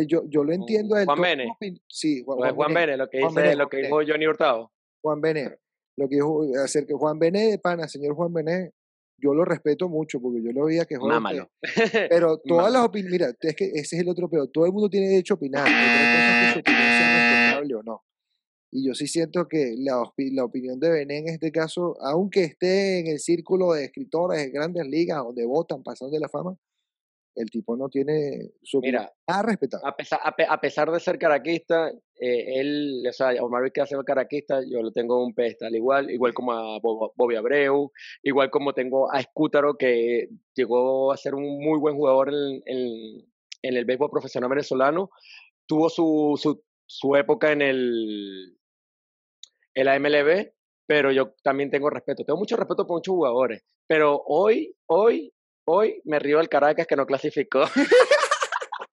[0.07, 0.97] Yo, yo lo entiendo.
[1.05, 1.57] Juan Bene.
[1.89, 4.73] Sí, Juan, Juan, Bene, lo que, dice, lo que dijo Johnny Hurtado.
[5.01, 5.57] Juan Bene
[5.97, 8.73] lo que dijo acerca de Juan Bené, de pana, señor Juan Bené,
[9.19, 11.51] yo lo respeto mucho porque yo lo veía que Juan malo.
[12.11, 14.91] Pero todas las opiniones, mira, es que ese es el otro peor, todo el mundo
[14.91, 18.03] tiene derecho a opinar, otra que su opinión sea respetable o no.
[18.73, 22.99] Y yo sí siento que la, la opinión de Bené en este caso, aunque esté
[22.99, 26.57] en el círculo de escritores de grandes ligas donde votan pasando de la fama,
[27.37, 29.81] el tipo no tiene su Mira, a respetar.
[29.85, 34.61] A pesar, a, pesar de ser caraquista, eh, él, o sea, Omar Vizquel ser caraquista,
[34.67, 39.21] yo lo tengo un pedestal igual, igual como a Bobby Abreu, igual como tengo a
[39.21, 45.11] Escútaro, que llegó a ser un muy buen jugador en, en, el béisbol profesional venezolano,
[45.67, 48.57] tuvo su, su, su época en el
[49.75, 50.53] en la MLB,
[50.87, 55.35] pero yo también tengo respeto, tengo mucho respeto por muchos jugadores, pero hoy, hoy
[55.69, 57.65] Hoy me río del Caracas que no clasificó.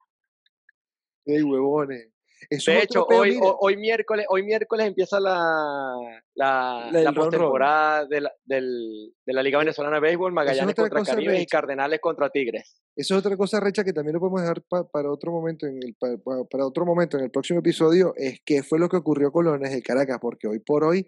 [1.26, 2.10] ¡Ey, huevones!
[2.50, 5.96] de hecho, hoy, hoy, miércoles, hoy miércoles empieza la,
[6.36, 11.40] la, la, postemporada de la, del, de la Liga Venezolana de Béisbol, Magallanes contra Caribe
[11.40, 12.82] y Cardenales contra Tigres.
[12.96, 14.62] Eso es otra cosa, Recha, que también lo podemos dejar
[14.92, 18.80] para otro momento, en el, para, otro momento, en el próximo episodio, es qué fue
[18.80, 21.08] lo que ocurrió con los de Caracas, porque hoy por hoy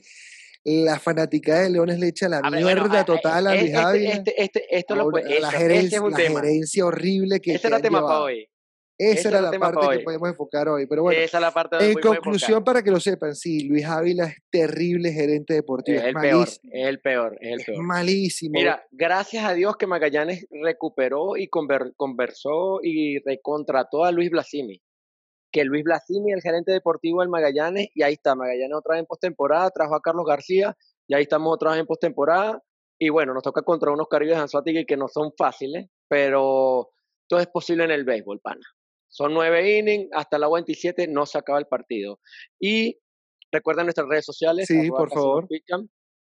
[0.66, 5.12] la fanática de Leones le echa la mierda total a Luis este, este, esto lo
[5.12, 8.50] puede, la, gerencia, la gerencia horrible que ese era el tema para hoy
[8.98, 10.86] esa era la parte que podemos enfocar hoy.
[10.88, 14.26] Pero bueno, Esa es la parte en conclusión, para que lo sepan, sí, Luis Ávila
[14.26, 16.00] es terrible gerente deportivo.
[16.00, 17.84] Es, el peor, es el peor, es el peor.
[17.84, 18.54] malísimo.
[18.54, 24.82] Mira, gracias a Dios que Magallanes recuperó y conversó y recontrató a Luis Blasimi
[25.56, 29.06] que Luis Blasini, el gerente deportivo del Magallanes, y ahí está, Magallanes otra vez en
[29.06, 30.76] postemporada, trajo a Carlos García,
[31.08, 32.62] y ahí estamos otra vez en postemporada,
[33.00, 36.90] y bueno, nos toca contra unos Caribes Anzuategui que no son fáciles, pero
[37.30, 38.66] todo es posible en el béisbol, pana.
[39.08, 42.20] Son nueve innings, hasta la 27 no se acaba el partido.
[42.60, 43.00] Y
[43.50, 44.68] recuerden nuestras redes sociales.
[44.68, 45.48] Sí, por favor.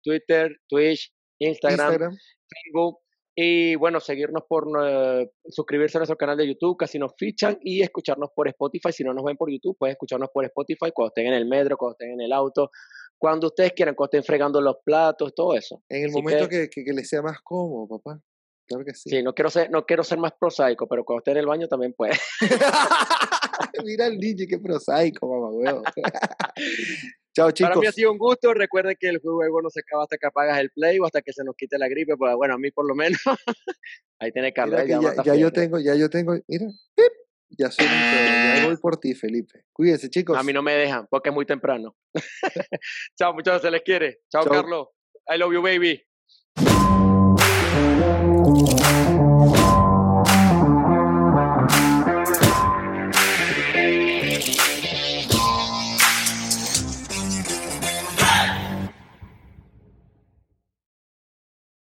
[0.04, 2.18] Twitter, Twitch, Instagram, Instagram,
[2.48, 3.00] Facebook,
[3.36, 7.82] y bueno, seguirnos por eh, suscribirse a nuestro canal de YouTube, casi nos fichan, y
[7.82, 8.92] escucharnos por Spotify.
[8.92, 11.76] Si no nos ven por YouTube, pueden escucharnos por Spotify cuando estén en el metro,
[11.76, 12.70] cuando estén en el auto,
[13.18, 15.82] cuando ustedes quieran, cuando estén fregando los platos, todo eso.
[15.90, 18.20] En el momento que, que, les sea más cómodo, papá.
[18.68, 19.10] Claro que sí.
[19.10, 21.68] Sí, no quiero ser, no quiero ser más prosaico, pero cuando esté en el baño
[21.68, 22.14] también puede.
[23.84, 25.84] Mira el DJ, qué prosaico, mamá, huevo.
[27.36, 27.70] Chao, chicos.
[27.70, 28.54] Para mí ha sido un gusto.
[28.54, 31.34] Recuerden que el juego no se acaba hasta que apagas el play o hasta que
[31.34, 32.16] se nos quite la gripe.
[32.16, 33.20] Pues bueno, a mí por lo menos.
[34.20, 34.82] Ahí tiene Carlos.
[34.88, 36.36] Ya, ya, yo tengo, ya yo tengo.
[36.48, 36.68] Mira,
[37.50, 39.66] ya soy ya voy por ti, Felipe.
[39.74, 40.38] Cuídense, chicos.
[40.38, 41.96] A mí no me dejan porque es muy temprano.
[43.18, 44.22] Chao, muchachos, se les quiere.
[44.32, 44.90] Chao, Carlos.
[45.28, 46.04] I love you, baby.